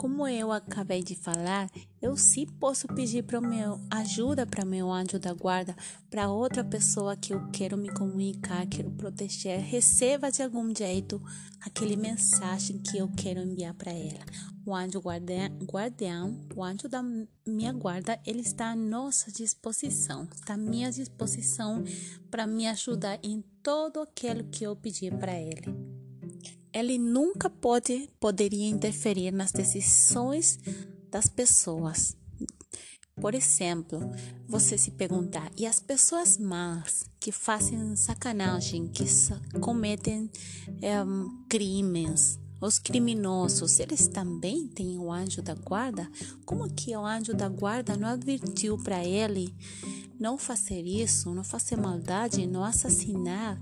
Como 0.00 0.26
eu 0.26 0.50
acabei 0.50 1.02
de 1.02 1.14
falar, 1.14 1.70
eu 2.00 2.16
sim 2.16 2.46
posso 2.46 2.88
pedir 2.88 3.22
para 3.22 3.38
meu 3.38 3.78
ajuda 3.90 4.46
para 4.46 4.64
meu 4.64 4.90
anjo 4.90 5.18
da 5.18 5.34
guarda, 5.34 5.76
para 6.08 6.30
outra 6.30 6.64
pessoa 6.64 7.14
que 7.14 7.34
eu 7.34 7.50
quero 7.52 7.76
me 7.76 7.90
comunicar, 7.92 8.66
quero 8.66 8.90
proteger, 8.92 9.60
receba 9.60 10.32
de 10.32 10.42
algum 10.42 10.74
jeito 10.74 11.22
aquele 11.60 11.98
mensagem 11.98 12.78
que 12.78 12.96
eu 12.96 13.10
quero 13.14 13.40
enviar 13.40 13.74
para 13.74 13.92
ela. 13.92 14.24
O 14.64 14.74
anjo 14.74 15.00
guardião, 15.00 16.48
o 16.56 16.64
anjo 16.64 16.88
da 16.88 17.02
minha 17.46 17.72
guarda, 17.74 18.18
ele 18.24 18.40
está 18.40 18.70
à 18.70 18.76
nossa 18.76 19.30
disposição, 19.30 20.26
está 20.34 20.54
à 20.54 20.56
minha 20.56 20.90
disposição 20.90 21.84
para 22.30 22.46
me 22.46 22.66
ajudar 22.68 23.18
em 23.22 23.44
todo 23.62 24.00
aquilo 24.00 24.44
que 24.44 24.64
eu 24.64 24.74
pedir 24.74 25.14
para 25.18 25.38
ele 25.38 25.99
ele 26.72 26.98
nunca 26.98 27.48
pode 27.48 28.08
poderia 28.18 28.68
interferir 28.68 29.32
nas 29.32 29.52
decisões 29.52 30.58
das 31.10 31.26
pessoas. 31.26 32.16
Por 33.20 33.34
exemplo, 33.34 34.00
você 34.48 34.78
se 34.78 34.92
perguntar, 34.92 35.50
e 35.56 35.66
as 35.66 35.78
pessoas 35.78 36.38
más 36.38 37.04
que 37.18 37.30
fazem 37.30 37.94
sacanagem, 37.94 38.88
que 38.88 39.04
cometem 39.60 40.30
um, 41.06 41.44
crimes, 41.46 42.38
os 42.60 42.78
criminosos, 42.78 43.78
eles 43.78 44.08
também 44.08 44.66
têm 44.68 44.98
o 44.98 45.12
anjo 45.12 45.42
da 45.42 45.54
guarda? 45.54 46.10
Como 46.46 46.68
que 46.72 46.96
o 46.96 47.04
anjo 47.04 47.34
da 47.34 47.48
guarda 47.48 47.96
não 47.96 48.08
advertiu 48.08 48.78
para 48.78 49.04
ele 49.04 49.54
não 50.18 50.36
fazer 50.38 50.82
isso, 50.82 51.34
não 51.34 51.44
fazer 51.44 51.76
maldade, 51.76 52.46
não 52.46 52.62
assassinar, 52.62 53.58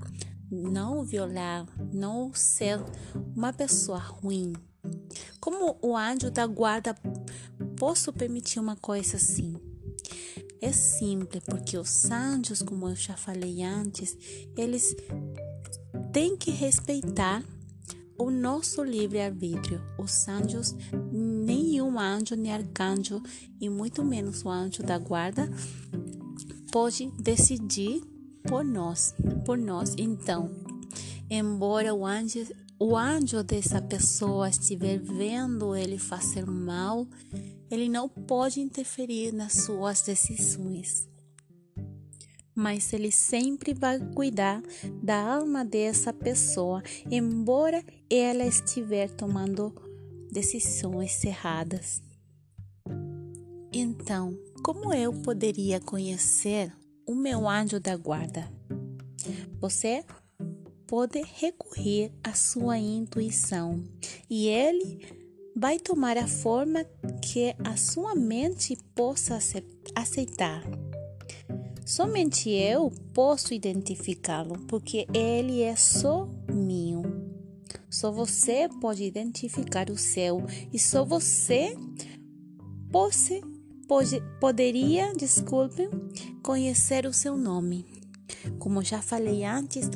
não 0.50 1.04
violar, 1.04 1.66
não 1.92 2.32
ser 2.32 2.78
uma 3.36 3.52
pessoa 3.52 3.98
ruim. 3.98 4.52
Como 5.40 5.78
o 5.82 5.96
anjo 5.96 6.30
da 6.30 6.46
guarda 6.46 6.94
posso 7.76 8.12
permitir 8.12 8.58
uma 8.58 8.76
coisa 8.76 9.16
assim? 9.16 9.56
É 10.60 10.72
simples, 10.72 11.42
porque 11.44 11.78
os 11.78 12.10
anjos, 12.10 12.62
como 12.62 12.88
eu 12.88 12.96
já 12.96 13.16
falei 13.16 13.62
antes, 13.62 14.16
eles 14.56 14.94
têm 16.12 16.36
que 16.36 16.50
respeitar 16.50 17.44
o 18.18 18.30
nosso 18.30 18.82
livre-arbítrio. 18.82 19.80
Os 19.96 20.26
anjos, 20.26 20.74
nenhum 21.12 21.98
anjo 21.98 22.34
nem 22.34 22.52
arcanjo, 22.52 23.22
e 23.60 23.70
muito 23.70 24.04
menos 24.04 24.44
o 24.44 24.48
anjo 24.48 24.82
da 24.82 24.98
guarda, 24.98 25.48
pode 26.72 27.08
decidir 27.12 28.02
por 28.48 28.64
nós, 28.64 29.14
por 29.44 29.58
nós. 29.58 29.94
Então, 29.98 30.50
embora 31.30 31.94
o 31.94 32.06
anjo, 32.06 32.46
o 32.78 32.96
anjo 32.96 33.42
dessa 33.44 33.80
pessoa 33.82 34.48
estiver 34.48 34.98
vendo 34.98 35.76
ele 35.76 35.98
fazer 35.98 36.46
mal, 36.46 37.06
ele 37.70 37.88
não 37.88 38.08
pode 38.08 38.60
interferir 38.60 39.32
nas 39.32 39.52
suas 39.52 40.02
decisões. 40.02 41.06
mas 42.58 42.92
ele 42.92 43.12
sempre 43.12 43.72
vai 43.72 44.00
cuidar 44.14 44.60
da 45.00 45.36
alma 45.36 45.64
dessa 45.64 46.12
pessoa, 46.12 46.82
embora 47.08 47.84
ela 48.10 48.44
estiver 48.44 49.08
tomando 49.10 49.72
decisões 50.32 51.22
erradas. 51.22 52.02
Então, 53.72 54.36
como 54.60 54.92
eu 54.92 55.12
poderia 55.12 55.78
conhecer 55.78 56.72
o 57.08 57.14
meu 57.14 57.48
anjo 57.48 57.80
da 57.80 57.96
guarda? 57.96 58.52
Você 59.58 60.04
pode 60.86 61.22
recorrer 61.36 62.12
à 62.22 62.34
sua 62.34 62.78
intuição 62.78 63.82
e 64.28 64.46
ele 64.46 65.06
vai 65.56 65.78
tomar 65.78 66.18
a 66.18 66.26
forma 66.26 66.84
que 67.22 67.54
a 67.64 67.76
sua 67.76 68.14
mente 68.14 68.76
possa 68.94 69.38
aceitar. 69.94 70.62
Somente 71.84 72.50
eu 72.50 72.92
posso 73.14 73.54
identificá-lo, 73.54 74.58
porque 74.66 75.06
ele 75.14 75.62
é 75.62 75.74
só 75.74 76.28
meu. 76.52 77.02
Só 77.88 78.12
você 78.12 78.68
pode 78.82 79.02
identificar 79.02 79.88
o 79.88 79.96
seu 79.96 80.44
e 80.70 80.78
só 80.78 81.06
você 81.06 81.74
pode, 82.92 83.40
pode, 83.88 84.22
poderia, 84.38 85.14
desculpe, 85.14 85.88
conhecer 86.48 87.04
o 87.04 87.12
seu 87.12 87.36
nome. 87.36 87.84
Como 88.58 88.82
já 88.82 89.02
falei 89.02 89.44
antes, 89.44 89.90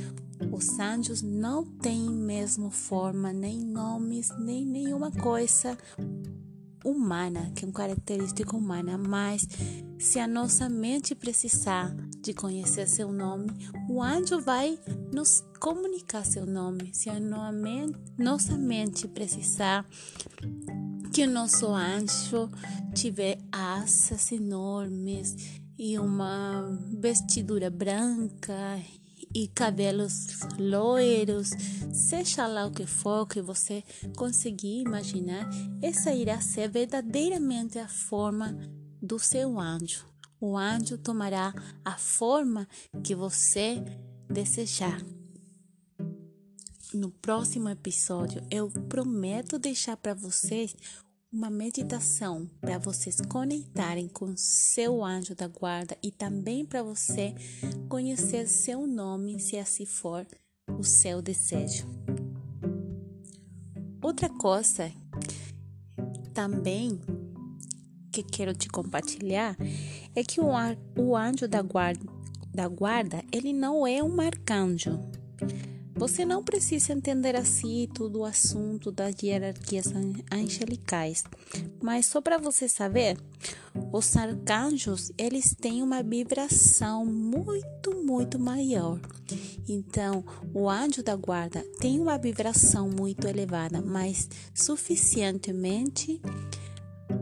os 0.52 0.78
anjos 0.78 1.22
não 1.22 1.64
têm 1.64 2.10
mesmo 2.10 2.70
forma, 2.70 3.32
nem 3.32 3.58
nomes, 3.58 4.28
nem 4.38 4.66
nenhuma 4.66 5.10
coisa 5.10 5.78
humana, 6.84 7.50
que 7.56 7.64
é 7.64 7.68
uma 7.68 7.72
característica 7.72 8.54
humana, 8.54 8.98
mas 8.98 9.48
se 9.98 10.18
a 10.18 10.26
nossa 10.26 10.68
mente 10.68 11.14
precisar 11.14 11.90
de 12.20 12.34
conhecer 12.34 12.86
seu 12.86 13.10
nome, 13.10 13.50
o 13.88 14.02
anjo 14.02 14.38
vai 14.38 14.78
nos 15.10 15.42
comunicar 15.58 16.26
seu 16.26 16.44
nome. 16.44 16.90
Se 16.92 17.08
a 17.08 17.16
nossa 18.18 18.58
mente 18.58 19.08
precisar 19.08 19.86
que 21.14 21.24
o 21.24 21.30
nosso 21.30 21.68
anjo 21.68 22.50
tiver 22.92 23.38
asas 23.50 24.32
enormes 24.32 25.61
e 25.84 25.98
uma 25.98 26.78
vestidura 27.00 27.68
branca 27.68 28.80
e 29.34 29.48
cabelos 29.48 30.28
loiros, 30.56 31.50
seja 31.92 32.46
lá 32.46 32.66
o 32.66 32.70
que 32.70 32.86
for 32.86 33.26
que 33.26 33.42
você 33.42 33.82
conseguir 34.16 34.82
imaginar, 34.82 35.50
essa 35.82 36.14
irá 36.14 36.40
ser 36.40 36.68
verdadeiramente 36.68 37.80
a 37.80 37.88
forma 37.88 38.56
do 39.02 39.18
seu 39.18 39.58
anjo. 39.58 40.06
O 40.40 40.56
anjo 40.56 40.96
tomará 40.96 41.52
a 41.84 41.98
forma 41.98 42.68
que 43.02 43.16
você 43.16 43.82
desejar. 44.30 45.04
No 46.94 47.10
próximo 47.10 47.68
episódio, 47.68 48.40
eu 48.52 48.70
prometo 48.88 49.58
deixar 49.58 49.96
para 49.96 50.14
vocês 50.14 50.76
uma 51.32 51.48
meditação 51.48 52.46
para 52.60 52.76
vocês 52.76 53.18
conectarem 53.22 54.06
com 54.06 54.36
seu 54.36 55.02
anjo 55.02 55.34
da 55.34 55.48
guarda 55.48 55.96
e 56.02 56.10
também 56.10 56.62
para 56.62 56.82
você 56.82 57.34
conhecer 57.88 58.46
seu 58.46 58.86
nome, 58.86 59.40
se 59.40 59.56
assim 59.56 59.86
for 59.86 60.26
o 60.78 60.84
seu 60.84 61.22
desejo. 61.22 61.86
Outra 64.02 64.28
coisa 64.28 64.92
também 66.34 67.00
que 68.12 68.22
quero 68.22 68.52
te 68.52 68.68
compartilhar 68.68 69.56
é 70.14 70.22
que 70.22 70.38
o, 70.38 71.16
anjo 71.16 71.48
da 71.48 71.62
guarda, 71.62 72.04
da 72.52 72.68
guarda 72.68 73.24
ele 73.32 73.54
não 73.54 73.86
é 73.86 74.02
um 74.02 74.20
arcanjo 74.20 75.00
você 75.94 76.24
não 76.24 76.42
precisa 76.42 76.92
entender 76.92 77.36
assim 77.36 77.88
todo 77.92 78.20
o 78.20 78.24
assunto 78.24 78.90
das 78.90 79.14
hierarquias 79.22 79.92
angelicais, 80.32 81.24
mas 81.82 82.06
só 82.06 82.20
para 82.20 82.38
você 82.38 82.68
saber, 82.68 83.18
os 83.92 84.16
arcanjos 84.16 85.12
eles 85.18 85.54
têm 85.54 85.82
uma 85.82 86.02
vibração 86.02 87.04
muito, 87.04 87.94
muito 88.04 88.38
maior. 88.38 88.98
Então, 89.68 90.24
o 90.52 90.68
anjo 90.68 91.02
da 91.02 91.14
guarda 91.14 91.64
tem 91.78 92.00
uma 92.00 92.18
vibração 92.18 92.88
muito 92.88 93.26
elevada, 93.26 93.80
mas 93.80 94.28
suficientemente 94.54 96.20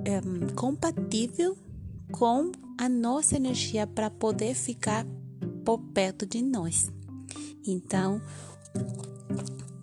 é, 0.04 0.20
compatível 0.54 1.56
com 2.12 2.50
a 2.78 2.88
nossa 2.88 3.37
energia 3.37 3.87
para 3.87 4.11
poder 4.11 4.54
ficar 4.54 5.06
por 5.64 5.78
perto 5.78 6.24
de 6.26 6.42
nós. 6.42 6.90
Então, 7.66 8.20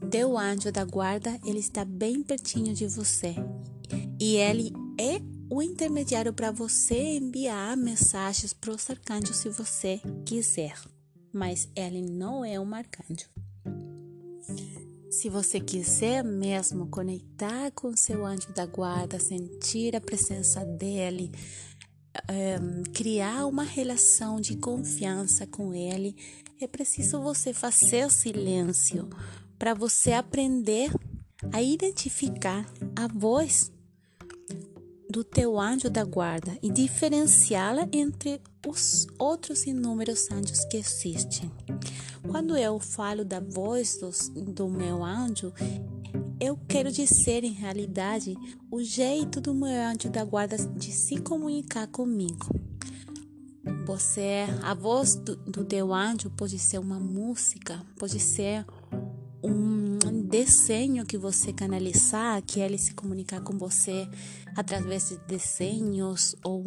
teu 0.10 0.38
anjo 0.38 0.72
da 0.72 0.84
guarda, 0.84 1.40
ele 1.46 1.60
está 1.60 1.86
bem 1.86 2.24
pertinho 2.24 2.74
de 2.74 2.88
você. 2.88 3.36
E 4.20 4.36
ele 4.38 4.74
é 5.00 5.22
o 5.50 5.62
intermediário 5.62 6.34
para 6.34 6.52
você 6.52 7.18
enviar 7.18 7.78
mensagens 7.78 8.54
para 8.54 8.72
os 8.72 8.90
arcanjos 8.90 9.38
se 9.38 9.50
você 9.50 10.02
quiser. 10.26 10.76
Mas 11.32 11.70
ele 11.76 12.02
não 12.02 12.44
é 12.44 12.60
um 12.60 12.74
arcanjo. 12.74 13.30
Se 15.10 15.30
você 15.30 15.60
quiser 15.60 16.24
mesmo 16.24 16.88
conectar 16.88 17.72
com 17.72 17.96
seu 17.96 18.26
anjo 18.26 18.52
da 18.54 18.66
guarda, 18.66 19.20
sentir 19.20 19.96
a 19.96 20.02
presença 20.02 20.66
dele, 20.66 21.32
um, 22.30 22.84
criar 22.92 23.46
uma 23.46 23.64
relação 23.64 24.42
de 24.42 24.58
confiança 24.58 25.46
com 25.48 25.74
ele, 25.74 26.16
é 26.60 26.68
preciso 26.68 27.22
você 27.22 27.54
fazer 27.54 28.10
silêncio 28.10 29.08
para 29.60 29.74
você 29.74 30.12
aprender 30.12 30.92
a 31.52 31.62
identificar 31.62 32.66
a 32.96 33.08
voz 33.08 33.72
do 35.10 35.24
teu 35.24 35.60
anjo 35.60 35.90
da 35.90 36.04
guarda 36.04 36.58
e 36.62 36.70
diferenciá-la 36.70 37.88
entre 37.94 38.42
os 38.68 39.08
outros 39.20 39.66
inúmeros 39.66 40.30
anjos 40.32 40.66
que 40.66 40.78
existem. 40.78 41.52
Quando 42.28 42.58
eu 42.58 42.80
falo 42.80 43.24
da 43.24 43.40
voz 43.40 43.98
dos, 43.98 44.30
do 44.30 44.68
meu 44.68 45.04
anjo, 45.04 45.54
eu 46.40 46.58
quero 46.68 46.92
dizer 46.92 47.44
em 47.44 47.54
realidade 47.54 48.36
o 48.72 48.82
jeito 48.82 49.40
do 49.40 49.54
meu 49.54 49.70
anjo 49.70 50.10
da 50.10 50.24
guarda 50.26 50.58
de 50.58 50.92
se 50.92 51.22
comunicar 51.22 51.88
comigo. 51.88 52.67
Você, 53.86 54.46
a 54.64 54.74
voz 54.74 55.16
do, 55.16 55.36
do 55.36 55.64
teu 55.64 55.94
anjo 55.94 56.30
pode 56.30 56.60
ser 56.60 56.80
uma 56.80 57.00
música, 57.00 57.82
pode 57.98 58.20
ser 58.20 58.66
um 59.44 59.88
desenho 60.28 61.06
que 61.06 61.18
você 61.18 61.54
canalizar, 61.54 62.42
que 62.42 62.60
ele 62.60 62.78
se 62.78 62.94
comunicar 62.94 63.42
com 63.42 63.58
você 63.58 64.08
através 64.56 65.10
de 65.10 65.18
desenhos 65.20 66.36
ou 66.44 66.64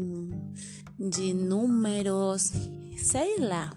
de 0.98 1.34
números, 1.34 2.52
sei 2.96 3.38
lá. 3.38 3.72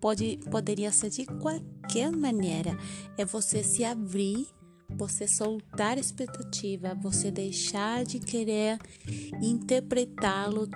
Pode, 0.00 0.40
poderia 0.50 0.90
ser 0.90 1.10
de 1.10 1.26
qualquer 1.26 2.10
maneira. 2.10 2.76
É 3.16 3.24
você 3.24 3.62
se 3.62 3.84
abrir, 3.84 4.48
você 4.88 5.28
soltar 5.28 5.98
expectativa, 5.98 6.94
você 6.94 7.30
deixar 7.30 8.04
de 8.04 8.18
querer 8.18 8.78
interpretá-lo 9.40 10.68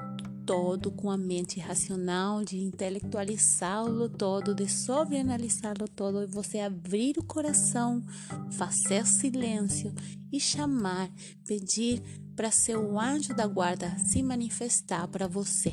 todo 0.46 0.90
com 0.90 1.11
a 1.11 1.16
mente 1.16 1.59
racional, 1.61 2.44
de 2.44 2.59
intelectualizá-lo 2.59 4.09
todo, 4.09 4.54
de 4.54 4.68
sobreanalisá-lo 4.68 5.88
todo, 5.88 6.22
e 6.22 6.26
você 6.26 6.61
abrir 6.61 7.18
o 7.18 7.24
coração, 7.24 8.04
fazer 8.52 9.07
silêncio 9.07 9.92
e 10.33 10.38
chamar, 10.38 11.11
pedir 11.46 12.02
para 12.37 12.50
seu 12.50 12.98
anjo 12.98 13.35
da 13.35 13.46
guarda 13.46 13.96
se 13.98 14.22
manifestar 14.22 15.09
para 15.09 15.26
você, 15.26 15.72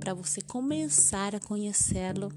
para 0.00 0.14
você 0.14 0.40
começar 0.40 1.34
a 1.34 1.40
conhecê-lo 1.40 2.32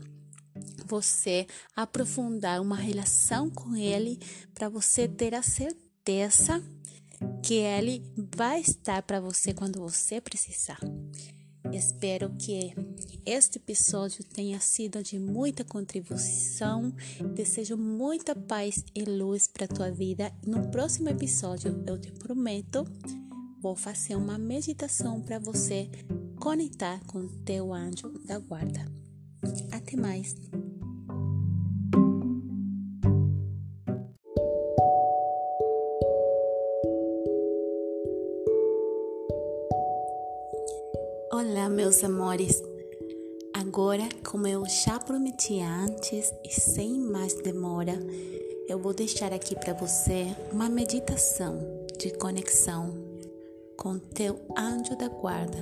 você 0.88 1.46
aprofundar 1.76 2.62
uma 2.62 2.76
relação 2.76 3.50
com 3.50 3.76
ele 3.76 4.20
para 4.54 4.70
você 4.70 5.08
ter 5.08 5.36
a 5.36 5.42
certeza 5.42 6.64
que 7.44 7.56
ele 7.56 8.04
vai 8.16 8.62
estar 8.62 9.02
para 9.04 9.20
você 9.20 9.54
quando 9.54 9.80
você 9.80 10.22
precisar. 10.22 10.80
Espero 11.74 12.32
que 12.38 12.74
este 13.26 13.58
episódio 13.58 14.24
tenha 14.24 14.60
sido 14.60 15.04
de 15.04 15.20
muita 15.20 15.64
contribuição. 15.64 16.94
Desejo 17.36 17.78
muita 17.78 18.36
paz 18.36 18.84
e 18.96 19.04
luz 19.04 19.48
para 19.48 19.68
tua 19.68 19.92
vida. 19.92 20.32
No 20.46 20.70
próximo 20.70 21.10
episódio, 21.10 21.84
eu 21.86 22.00
te 22.00 22.12
prometo, 22.12 22.86
vou 23.60 23.76
fazer 23.76 24.16
uma 24.16 24.38
meditação 24.38 25.22
para 25.22 25.40
você 25.40 25.90
conectar 26.40 27.04
com 27.06 27.28
teu 27.44 27.74
anjo 27.74 28.10
da 28.26 28.40
guarda. 28.40 28.86
Até 29.72 29.96
mais. 29.96 30.36
Meus 41.66 42.04
amores. 42.04 42.62
Agora, 43.54 44.08
como 44.24 44.48
eu 44.48 44.64
já 44.68 45.00
prometi 45.00 45.60
antes 45.60 46.32
e 46.46 46.52
sem 46.52 47.00
mais 47.00 47.34
demora, 47.34 47.94
eu 48.68 48.78
vou 48.78 48.94
deixar 48.94 49.34
aqui 49.34 49.56
para 49.56 49.74
você 49.74 50.28
uma 50.52 50.70
meditação 50.70 51.58
de 51.98 52.12
conexão 52.12 52.94
com 53.76 53.98
teu 53.98 54.40
anjo 54.56 54.96
da 54.96 55.08
guarda, 55.08 55.58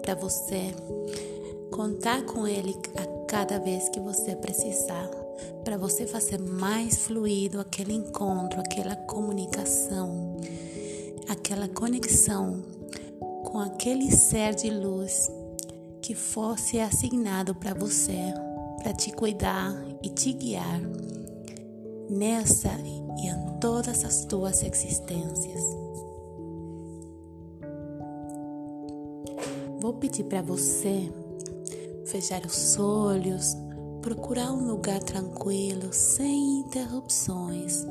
para 0.00 0.14
você 0.14 0.72
contar 1.72 2.22
com 2.24 2.46
ele 2.46 2.76
a 2.96 3.26
cada 3.26 3.58
vez 3.58 3.88
que 3.88 3.98
você 3.98 4.36
precisar, 4.36 5.10
para 5.64 5.76
você 5.76 6.06
fazer 6.06 6.38
mais 6.38 6.98
fluido 7.06 7.60
aquele 7.60 7.94
encontro, 7.94 8.60
aquela 8.60 8.94
comunicação, 8.94 10.36
aquela 11.28 11.68
conexão 11.68 12.62
com 13.44 13.58
aquele 13.58 14.12
ser 14.12 14.54
de 14.54 14.70
luz 14.70 15.28
que 16.10 16.14
fosse 16.16 16.80
assignado 16.80 17.54
para 17.54 17.72
você, 17.72 18.34
para 18.82 18.92
te 18.92 19.12
cuidar 19.12 19.72
e 20.02 20.08
te 20.08 20.32
guiar 20.32 20.80
nessa 22.10 22.68
e 22.82 23.28
em 23.28 23.60
todas 23.60 24.04
as 24.04 24.24
tuas 24.24 24.64
existências. 24.64 25.62
Vou 29.80 29.92
pedir 30.00 30.24
para 30.24 30.42
você 30.42 31.12
fechar 32.06 32.44
os 32.44 32.76
olhos, 32.76 33.56
procurar 34.02 34.50
um 34.50 34.66
lugar 34.66 34.98
tranquilo, 34.98 35.92
sem 35.92 36.62
interrupções, 36.62 37.86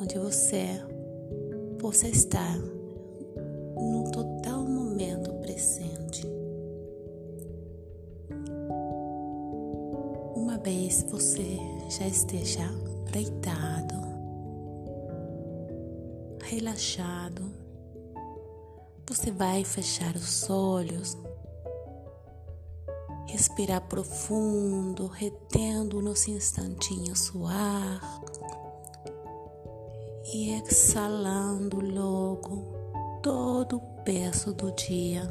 onde 0.00 0.18
você 0.18 0.82
possa 1.78 2.08
estar 2.08 2.58
no 3.76 4.10
total 4.10 4.64
momento 4.64 5.32
presente. 5.34 5.95
Uma 10.66 10.74
vez 10.74 11.04
você 11.08 11.60
já 11.88 12.08
esteja 12.08 12.68
deitado, 13.12 13.94
relaxado, 16.42 17.52
você 19.08 19.30
vai 19.30 19.62
fechar 19.62 20.16
os 20.16 20.50
olhos, 20.50 21.16
respirar 23.28 23.82
profundo, 23.82 25.06
retendo 25.06 26.02
nos 26.02 26.26
instantinhos 26.26 27.32
o 27.32 27.46
ar 27.46 28.20
e 30.34 30.50
exalando 30.50 31.78
logo 31.80 33.20
todo 33.22 33.76
o 33.76 34.02
peso 34.02 34.52
do 34.52 34.72
dia. 34.72 35.30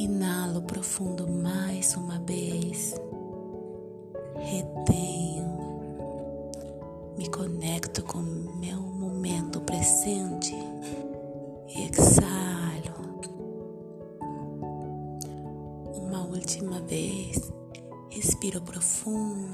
Inalo 0.00 0.62
profundo 0.62 1.28
mais 1.28 1.94
uma 1.94 2.18
vez. 2.20 2.94
Retenho, 4.34 5.58
me 7.18 7.28
conecto 7.28 8.02
com 8.04 8.22
meu 8.22 8.80
momento 8.80 9.60
presente. 9.60 10.54
Exalo. 11.68 13.20
Uma 15.96 16.22
última 16.28 16.80
vez, 16.80 17.52
respiro 18.08 18.62
profundo, 18.62 19.50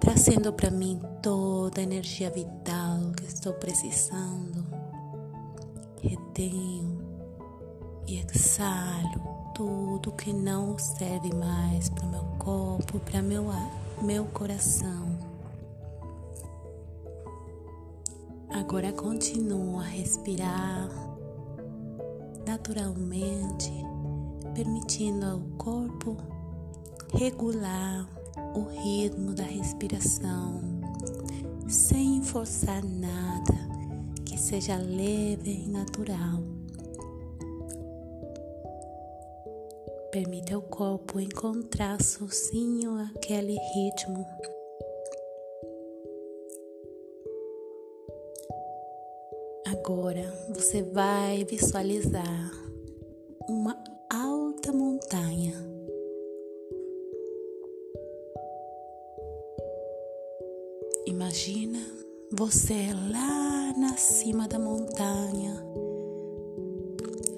trazendo 0.00 0.52
para 0.52 0.72
mim 0.72 1.00
toda 1.22 1.80
a 1.80 1.84
energia 1.84 2.30
vital 2.30 3.12
que 3.16 3.26
estou 3.26 3.52
precisando. 3.52 4.66
Retenho 6.02 6.91
e 8.12 8.18
exalo 8.18 9.22
tudo 9.54 10.12
que 10.12 10.34
não 10.34 10.78
serve 10.78 11.34
mais 11.34 11.88
para 11.88 12.04
o 12.04 12.10
meu 12.10 12.24
corpo, 12.38 13.00
para 13.00 13.22
meu 13.22 13.46
meu 14.02 14.26
coração. 14.26 15.18
Agora 18.50 18.92
continua 18.92 19.82
a 19.82 19.86
respirar 19.86 20.90
naturalmente, 22.46 23.72
permitindo 24.54 25.24
ao 25.24 25.40
corpo 25.56 26.18
regular 27.14 28.06
o 28.54 28.64
ritmo 28.64 29.32
da 29.32 29.44
respiração, 29.44 30.60
sem 31.66 32.22
forçar 32.22 32.84
nada, 32.84 33.54
que 34.26 34.38
seja 34.38 34.76
leve 34.76 35.62
e 35.64 35.68
natural. 35.68 36.61
Permita 40.12 40.54
ao 40.54 40.60
corpo 40.60 41.18
encontrar 41.18 42.02
sozinho 42.02 42.98
aquele 42.98 43.54
ritmo. 43.54 44.26
Agora 49.68 50.30
você 50.50 50.82
vai 50.82 51.46
visualizar 51.46 52.50
uma 53.48 53.82
alta 54.10 54.70
montanha. 54.70 55.54
Imagina 61.06 61.78
você 62.30 62.92
lá 63.10 63.72
na 63.78 63.96
cima 63.96 64.46
da 64.46 64.58
montanha, 64.58 65.56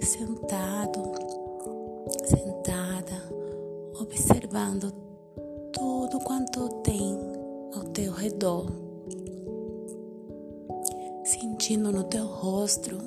sentado 0.03 1.34
sentada, 2.27 3.23
observando 4.01 4.91
tudo 5.73 6.19
quanto 6.21 6.69
tem 6.83 7.17
ao 7.75 7.85
teu 7.85 8.13
redor, 8.13 8.67
sentindo 11.25 11.93
no 11.93 12.05
teu 12.05 12.27
rosto 12.27 12.99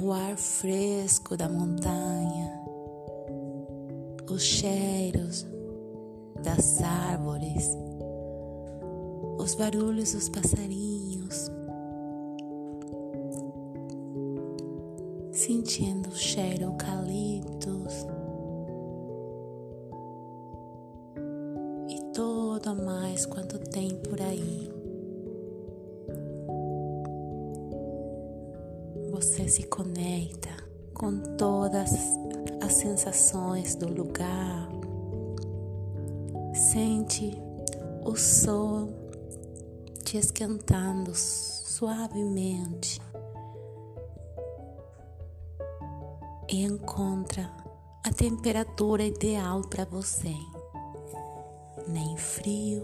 o 0.00 0.12
ar 0.12 0.36
fresco 0.36 1.36
da 1.36 1.48
montanha, 1.48 2.60
os 4.30 4.42
cheiros 4.42 5.46
das 6.42 6.82
árvores, 6.82 7.70
os 9.38 9.54
barulhos 9.54 10.12
dos 10.12 10.28
passarinhos. 10.28 11.50
Sentindo 15.32 16.08
o 16.08 16.16
cheiro 16.16 16.64
eucaliptos 16.64 17.03
tem 23.74 23.96
por 23.96 24.20
aí. 24.22 24.70
Você 29.10 29.48
se 29.48 29.64
conecta 29.64 30.50
com 30.94 31.18
todas 31.36 31.92
as 32.62 32.72
sensações 32.72 33.74
do 33.74 33.88
lugar. 33.88 34.68
Sente 36.54 37.36
o 38.04 38.14
sol 38.14 38.90
te 40.04 40.18
esquentando 40.18 41.12
suavemente 41.12 43.02
e 46.48 46.62
encontra 46.62 47.50
a 48.06 48.12
temperatura 48.12 49.02
ideal 49.02 49.62
para 49.62 49.84
você 49.84 50.32
nem 51.88 52.16
frio, 52.16 52.82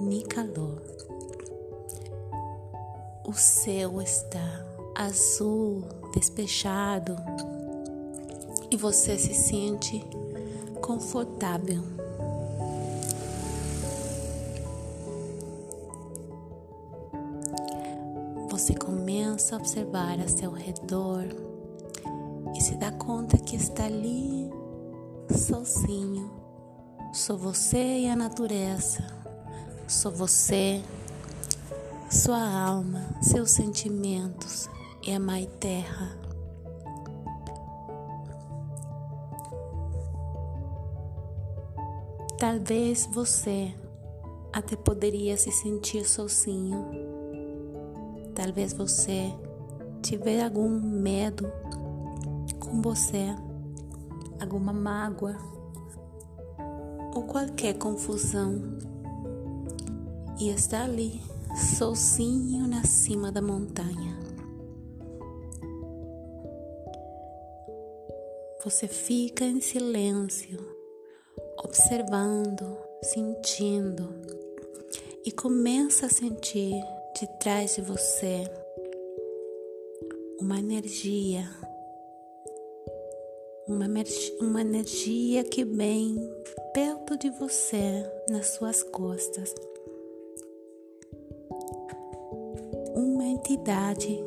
nem 0.00 0.22
calor. 0.22 0.82
O 3.26 3.32
céu 3.32 4.00
está 4.00 4.64
azul, 4.94 5.84
despejado 6.14 7.16
e 8.70 8.76
você 8.76 9.18
se 9.18 9.34
sente 9.34 10.04
confortável. 10.80 11.82
Você 18.50 18.74
começa 18.74 19.54
a 19.54 19.58
observar 19.58 20.18
a 20.20 20.28
seu 20.28 20.50
redor 20.50 21.26
e 22.56 22.60
se 22.60 22.74
dá 22.76 22.90
conta 22.92 23.38
que 23.38 23.56
está 23.56 23.84
ali 23.84 24.50
sozinho 25.30 26.40
Sou 27.12 27.36
você 27.36 27.98
e 27.98 28.08
a 28.08 28.14
natureza. 28.14 29.19
Sou 29.90 30.12
você, 30.12 30.80
sua 32.08 32.48
alma, 32.48 33.08
seus 33.20 33.50
sentimentos 33.50 34.70
e 35.02 35.12
a 35.12 35.18
mãe 35.18 35.50
terra. 35.58 36.16
Talvez 42.38 43.08
você 43.12 43.74
até 44.52 44.76
poderia 44.76 45.36
se 45.36 45.50
sentir 45.50 46.04
sozinho. 46.04 46.86
Talvez 48.32 48.72
você 48.72 49.34
tiver 50.00 50.44
algum 50.44 50.68
medo 50.68 51.50
com 52.60 52.80
você, 52.80 53.34
alguma 54.40 54.72
mágoa 54.72 55.36
ou 57.12 57.24
qualquer 57.24 57.74
confusão 57.74 58.78
e 60.40 60.48
está 60.48 60.84
ali, 60.84 61.20
sozinho 61.76 62.66
na 62.66 62.82
cima 62.82 63.30
da 63.30 63.42
montanha. 63.42 64.18
Você 68.64 68.88
fica 68.88 69.44
em 69.44 69.60
silêncio, 69.60 70.58
observando, 71.62 72.76
sentindo 73.02 74.08
e 75.24 75.30
começa 75.30 76.06
a 76.06 76.10
sentir 76.10 76.82
de 77.18 77.26
trás 77.38 77.74
de 77.74 77.82
você 77.82 78.44
uma 80.40 80.58
energia, 80.58 81.44
uma, 83.68 83.86
uma 84.40 84.60
energia 84.62 85.44
que 85.44 85.64
vem 85.64 86.16
perto 86.72 87.18
de 87.18 87.28
você, 87.30 88.10
nas 88.28 88.48
suas 88.54 88.82
costas. 88.82 89.54
Entidade 93.40 94.22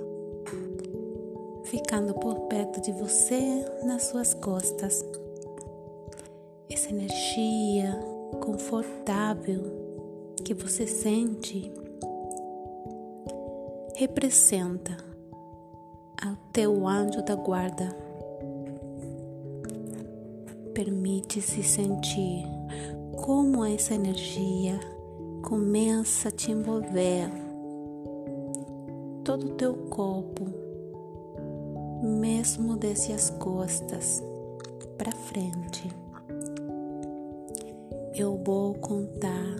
ficando 1.65 2.15
por 2.15 2.47
perto 2.47 2.81
de 2.81 2.91
você, 2.91 3.63
nas 3.83 4.03
suas 4.03 4.33
costas. 4.33 5.05
Essa 6.69 6.89
energia 6.89 7.93
confortável 8.43 9.61
que 10.43 10.53
você 10.53 10.87
sente 10.87 11.71
representa 13.95 14.97
ao 16.19 16.35
teu 16.51 16.87
anjo 16.87 17.23
da 17.23 17.35
guarda. 17.35 17.95
Permite-se 20.73 21.61
sentir 21.61 22.43
como 23.23 23.63
essa 23.63 23.93
energia 23.93 24.79
começa 25.43 26.29
a 26.29 26.31
te 26.31 26.51
envolver 26.51 27.42
todo 29.23 29.47
o 29.47 29.55
teu 29.55 29.73
corpo, 29.89 30.45
mesmo 32.03 32.75
desde 32.75 33.13
as 33.13 33.29
costas 33.29 34.21
para 34.97 35.11
frente. 35.11 35.89
Eu 38.13 38.41
vou 38.45 38.73
contar 38.75 39.55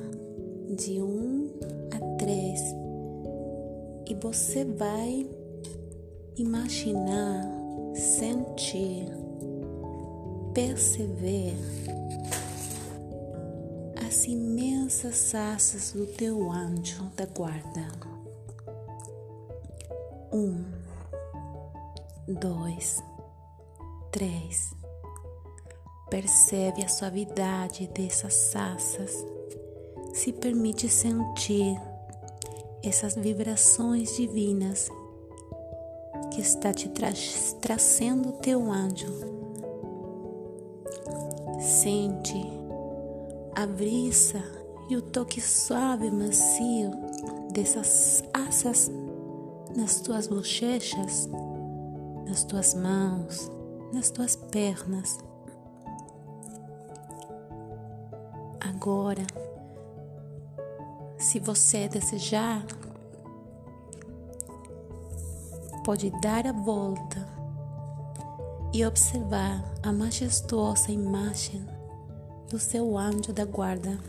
de 0.75 1.01
um 1.01 1.49
a 1.95 2.17
três 2.17 2.61
e 4.05 4.13
você 4.15 4.65
vai 4.65 5.25
imaginar, 6.37 7.49
sentir, 7.95 9.07
perceber 10.53 11.55
as 14.05 14.25
imensas 14.25 15.33
asas 15.33 15.93
do 15.93 16.05
teu 16.05 16.51
anjo 16.51 17.09
da 17.15 17.25
guarda. 17.25 18.12
Um, 20.33 20.65
dois, 22.27 23.03
três. 24.11 24.73
Percebe 26.09 26.83
a 26.83 26.87
suavidade 26.87 27.85
dessas 27.89 28.55
asas. 28.55 29.23
Se 30.11 30.33
permite 30.33 30.89
sentir 30.89 31.79
essas 32.83 33.13
vibrações 33.13 34.15
divinas 34.15 34.89
que 36.31 36.41
está 36.41 36.73
te 36.73 36.89
tra 36.89 37.09
trazendo 37.61 38.31
teu 38.31 38.71
anjo. 38.71 39.13
Sente 41.59 42.41
a 43.55 43.67
brisa 43.67 44.43
e 44.89 44.95
o 44.97 45.01
toque 45.03 45.39
suave 45.39 46.07
e 46.07 46.11
macio 46.11 46.89
dessas 47.51 48.23
asas 48.33 48.89
nas 49.75 49.99
tuas 50.01 50.27
bochechas, 50.27 51.27
nas 52.27 52.43
tuas 52.43 52.73
mãos, 52.73 53.51
nas 53.91 54.09
tuas 54.11 54.35
pernas. 54.35 55.17
Agora, 58.59 59.25
se 61.17 61.39
você 61.39 61.87
desejar, 61.87 62.65
pode 65.83 66.11
dar 66.21 66.45
a 66.47 66.51
volta 66.51 67.27
e 68.73 68.85
observar 68.85 69.63
a 69.83 69.91
majestosa 69.91 70.91
imagem 70.91 71.65
do 72.49 72.59
seu 72.59 72.97
anjo 72.97 73.33
da 73.33 73.45
guarda. 73.45 73.99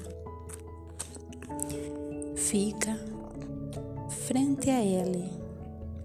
Fica 2.36 2.96
frente 4.08 4.70
a 4.70 4.82
ele 4.82 5.43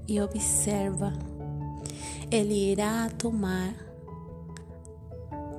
e 0.09 0.19
observa. 0.19 1.13
Ele 2.31 2.71
irá 2.71 3.09
tomar 3.17 3.73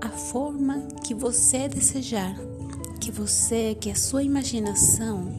a 0.00 0.08
forma 0.08 0.88
que 1.04 1.14
você 1.14 1.68
desejar, 1.68 2.36
que 3.00 3.10
você, 3.10 3.76
que 3.80 3.90
a 3.90 3.94
sua 3.94 4.22
imaginação 4.22 5.32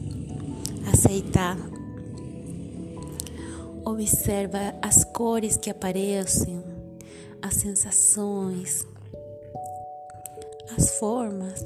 aceitar. 0.92 1.56
Observa 3.84 4.74
as 4.80 5.04
cores 5.04 5.56
que 5.56 5.68
aparecem, 5.68 6.62
as 7.42 7.54
sensações, 7.54 8.86
as 10.76 10.98
formas, 10.98 11.64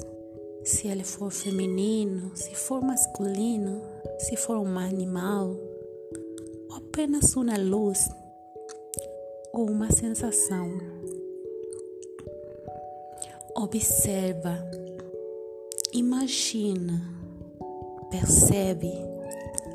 se 0.64 0.88
ele 0.88 1.04
for 1.04 1.30
feminino, 1.30 2.32
se 2.34 2.54
for 2.54 2.82
masculino, 2.82 3.82
se 4.18 4.36
for 4.36 4.56
um 4.56 4.78
animal, 4.78 5.56
apenas 6.96 7.36
uma 7.36 7.58
luz 7.58 8.08
ou 9.52 9.68
uma 9.68 9.92
sensação. 9.92 10.78
Observa, 13.54 14.66
imagina, 15.92 17.02
percebe, 18.10 18.94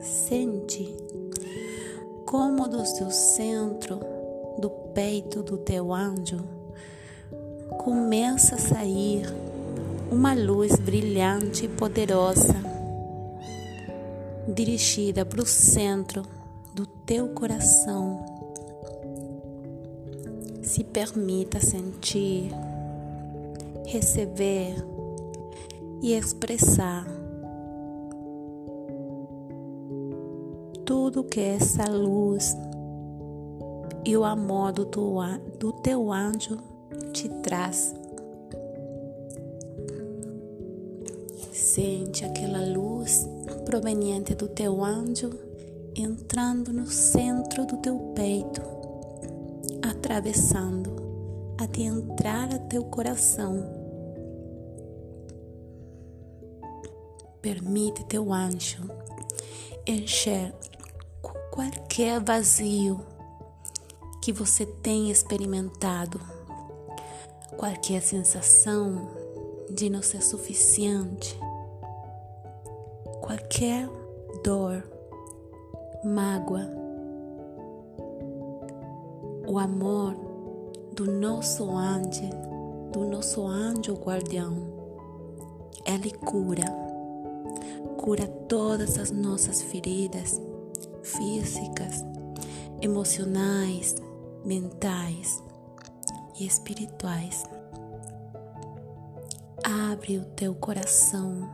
sente 0.01 0.97
como 2.25 2.67
do 2.67 2.83
seu 2.87 3.11
centro, 3.11 3.99
do 4.57 4.71
peito 4.95 5.43
do 5.43 5.59
teu 5.59 5.93
anjo, 5.93 6.39
começa 7.77 8.55
a 8.55 8.57
sair 8.57 9.27
uma 10.11 10.33
luz 10.33 10.75
brilhante 10.77 11.65
e 11.65 11.69
poderosa, 11.69 12.55
dirigida 14.47 15.23
para 15.23 15.43
o 15.43 15.45
centro 15.45 16.40
do 16.73 16.85
teu 16.85 17.29
coração. 17.29 18.23
Se 20.61 20.83
permita 20.83 21.59
sentir, 21.59 22.51
receber 23.85 24.75
e 26.01 26.13
expressar 26.13 27.05
tudo 30.85 31.23
que 31.23 31.39
essa 31.39 31.89
luz 31.89 32.55
e 34.05 34.15
o 34.15 34.23
amor 34.23 34.71
do 34.71 34.85
teu, 34.85 35.15
do 35.59 35.73
teu 35.73 36.11
anjo 36.11 36.57
te 37.11 37.27
traz. 37.41 37.93
Sente 41.51 42.25
aquela 42.25 42.65
luz 42.65 43.27
proveniente 43.65 44.35
do 44.35 44.47
teu 44.47 44.83
anjo 44.83 45.50
entrando 45.95 46.71
no 46.71 46.87
centro 46.87 47.65
do 47.65 47.77
teu 47.77 47.97
peito, 48.15 48.61
atravessando 49.81 50.95
até 51.59 51.81
entrar 51.81 52.53
a 52.53 52.59
teu 52.59 52.83
coração. 52.83 53.79
Permite 57.41 58.03
teu 58.05 58.31
anjo 58.31 58.89
encher 59.85 60.53
qualquer 61.51 62.19
vazio 62.19 63.01
que 64.21 64.31
você 64.31 64.65
tenha 64.65 65.11
experimentado, 65.11 66.21
qualquer 67.57 68.01
sensação 68.01 69.09
de 69.69 69.89
não 69.89 70.01
ser 70.01 70.21
suficiente, 70.21 71.37
qualquer 73.19 73.89
dor, 74.43 74.83
mágoa, 76.03 76.67
o 79.47 79.59
amor 79.59 80.15
do 80.95 81.11
nosso 81.11 81.69
anjo, 81.69 82.29
do 82.91 83.05
nosso 83.05 83.45
anjo 83.45 83.93
guardião, 83.93 84.55
ele 85.85 86.11
cura, 86.11 86.65
cura 87.97 88.27
todas 88.47 88.97
as 88.97 89.11
nossas 89.11 89.61
feridas 89.61 90.41
físicas, 91.03 92.03
emocionais, 92.81 93.95
mentais 94.43 95.43
e 96.39 96.47
espirituais. 96.47 97.43
Abre 99.63 100.17
o 100.17 100.25
teu 100.25 100.55
coração 100.55 101.47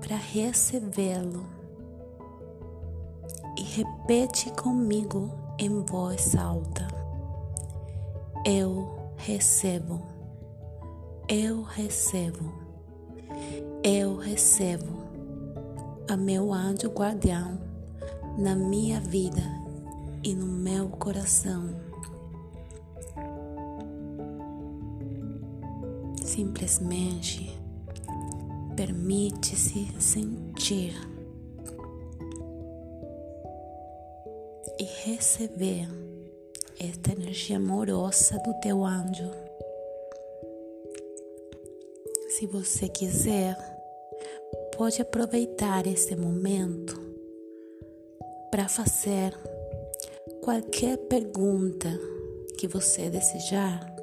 para 0.00 0.16
recebê-lo 0.16 1.59
repete 3.80 4.50
comigo 4.50 5.30
em 5.58 5.82
voz 5.84 6.36
alta: 6.36 6.86
Eu 8.44 8.86
recebo, 9.16 10.02
eu 11.26 11.62
recebo, 11.62 12.52
eu 13.82 14.16
recebo. 14.16 15.00
A 16.10 16.16
meu 16.16 16.52
anjo 16.52 16.88
guardião 16.88 17.58
na 18.36 18.54
minha 18.54 19.00
vida 19.00 19.42
e 20.24 20.34
no 20.34 20.44
meu 20.44 20.88
coração. 20.88 21.70
Simplesmente 26.22 27.56
permite-se 28.76 29.86
sentir 30.00 31.09
e 34.80 34.84
receber 34.84 35.86
esta 36.78 37.12
energia 37.12 37.58
amorosa 37.58 38.38
do 38.38 38.54
teu 38.60 38.82
anjo. 38.82 39.30
Se 42.30 42.46
você 42.46 42.88
quiser, 42.88 43.54
pode 44.78 45.02
aproveitar 45.02 45.86
esse 45.86 46.16
momento 46.16 46.98
para 48.50 48.68
fazer 48.68 49.36
qualquer 50.40 50.96
pergunta 50.96 51.90
que 52.56 52.66
você 52.66 53.10
desejar, 53.10 53.94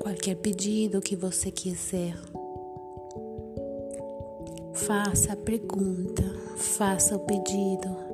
qualquer 0.00 0.34
pedido 0.34 1.00
que 1.00 1.14
você 1.14 1.52
quiser. 1.52 2.16
Faça 4.74 5.34
a 5.34 5.36
pergunta, 5.36 6.24
faça 6.56 7.14
o 7.14 7.20
pedido 7.20 8.05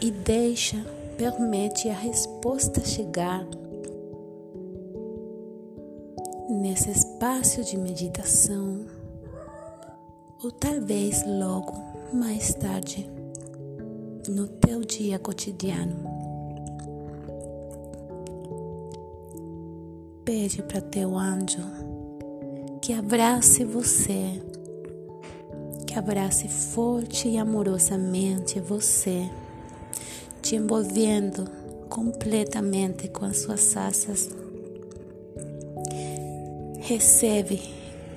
e 0.00 0.10
deixa, 0.10 0.78
permite 1.18 1.88
a 1.90 1.94
resposta 1.94 2.80
chegar 2.82 3.46
nesse 6.48 6.90
espaço 6.90 7.62
de 7.62 7.76
meditação 7.76 8.86
ou 10.42 10.50
talvez 10.50 11.22
logo 11.26 11.74
mais 12.14 12.54
tarde 12.54 13.10
no 14.26 14.48
teu 14.48 14.80
dia 14.80 15.18
cotidiano. 15.18 16.08
Pede 20.24 20.62
para 20.62 20.80
teu 20.80 21.18
anjo 21.18 21.60
que 22.80 22.94
abrace 22.94 23.64
você, 23.64 24.40
que 25.86 25.98
abrace 25.98 26.48
forte 26.48 27.28
e 27.28 27.36
amorosamente 27.36 28.58
você 28.58 29.28
te 30.50 30.56
envolvendo 30.56 31.44
completamente 31.88 33.06
com 33.06 33.24
as 33.24 33.38
suas 33.38 33.76
asas. 33.76 34.28
Recebe 36.80 37.62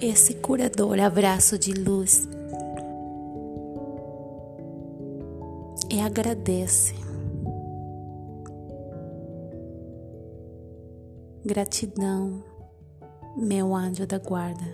esse 0.02 0.34
curador 0.34 1.00
abraço 1.00 1.60
de 1.60 1.74
luz 1.74 2.28
e 5.92 6.00
agradece. 6.00 6.96
Gratidão, 11.46 12.44
meu 13.38 13.76
anjo 13.76 14.08
da 14.08 14.18
guarda, 14.18 14.66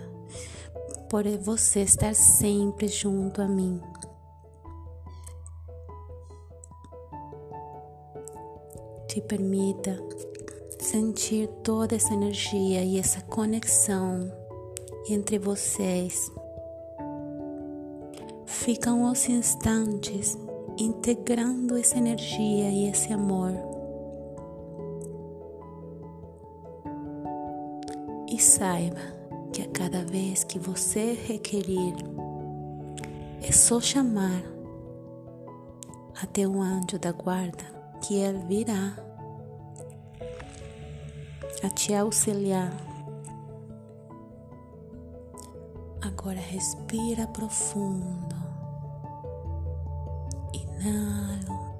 por 1.10 1.28
você 1.36 1.80
estar 1.80 2.14
sempre 2.14 2.88
junto 2.88 3.42
a 3.42 3.46
mim. 3.46 3.78
Te 9.10 9.20
permita 9.20 9.98
sentir 10.78 11.48
toda 11.64 11.96
essa 11.96 12.14
energia 12.14 12.84
e 12.84 12.96
essa 12.96 13.20
conexão 13.22 14.30
entre 15.08 15.36
vocês. 15.36 16.30
Ficam 18.46 19.10
os 19.10 19.28
instantes 19.28 20.38
integrando 20.78 21.76
essa 21.76 21.98
energia 21.98 22.70
e 22.70 22.88
esse 22.88 23.12
amor. 23.12 23.50
E 28.28 28.38
saiba 28.40 29.00
que 29.52 29.62
a 29.62 29.68
cada 29.70 30.04
vez 30.04 30.44
que 30.44 30.56
você 30.60 31.14
requerir, 31.26 31.94
é 33.42 33.50
só 33.50 33.80
chamar 33.80 34.40
até 36.22 36.46
um 36.46 36.62
anjo 36.62 36.96
da 36.96 37.10
guarda 37.10 37.79
que 38.00 38.14
Ele 38.16 38.38
virá 38.46 38.96
a 41.62 41.68
te 41.68 41.94
auxiliar. 41.94 42.72
Agora 46.00 46.38
respira 46.38 47.26
profundo. 47.26 48.36
Inalo, 50.54 51.74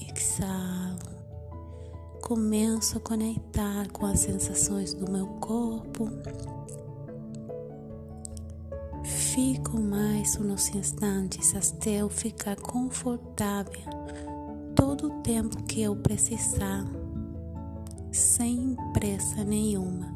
exalo. 0.00 1.16
Começo 2.22 2.98
a 2.98 3.00
conectar 3.00 3.90
com 3.92 4.06
as 4.06 4.20
sensações 4.20 4.92
do 4.92 5.10
meu 5.10 5.26
corpo. 5.40 6.10
Fico 9.04 9.78
mais 9.78 10.38
uns 10.38 10.74
instantes 10.74 11.54
até 11.54 11.96
eu 12.02 12.08
ficar 12.08 12.56
confortável 12.56 13.95
tempo 15.26 15.60
que 15.64 15.82
eu 15.82 15.96
precisar, 15.96 16.84
sem 18.12 18.76
pressa 18.92 19.42
nenhuma. 19.42 20.06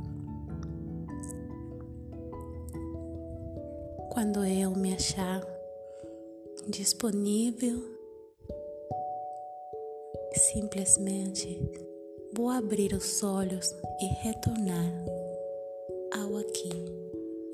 Quando 4.12 4.44
eu 4.44 4.70
me 4.70 4.94
achar 4.94 5.44
disponível, 6.68 7.82
simplesmente 10.32 11.58
vou 12.36 12.48
abrir 12.48 12.92
os 12.92 13.20
olhos 13.24 13.74
e 14.00 14.06
retornar 14.22 14.92
ao 16.16 16.36
aqui 16.36 16.70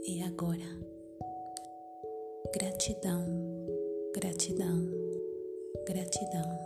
e 0.07 0.23
agora. 0.23 0.77
Gratidão, 2.53 3.25
gratidão, 4.15 4.91
gratidão. 5.87 6.66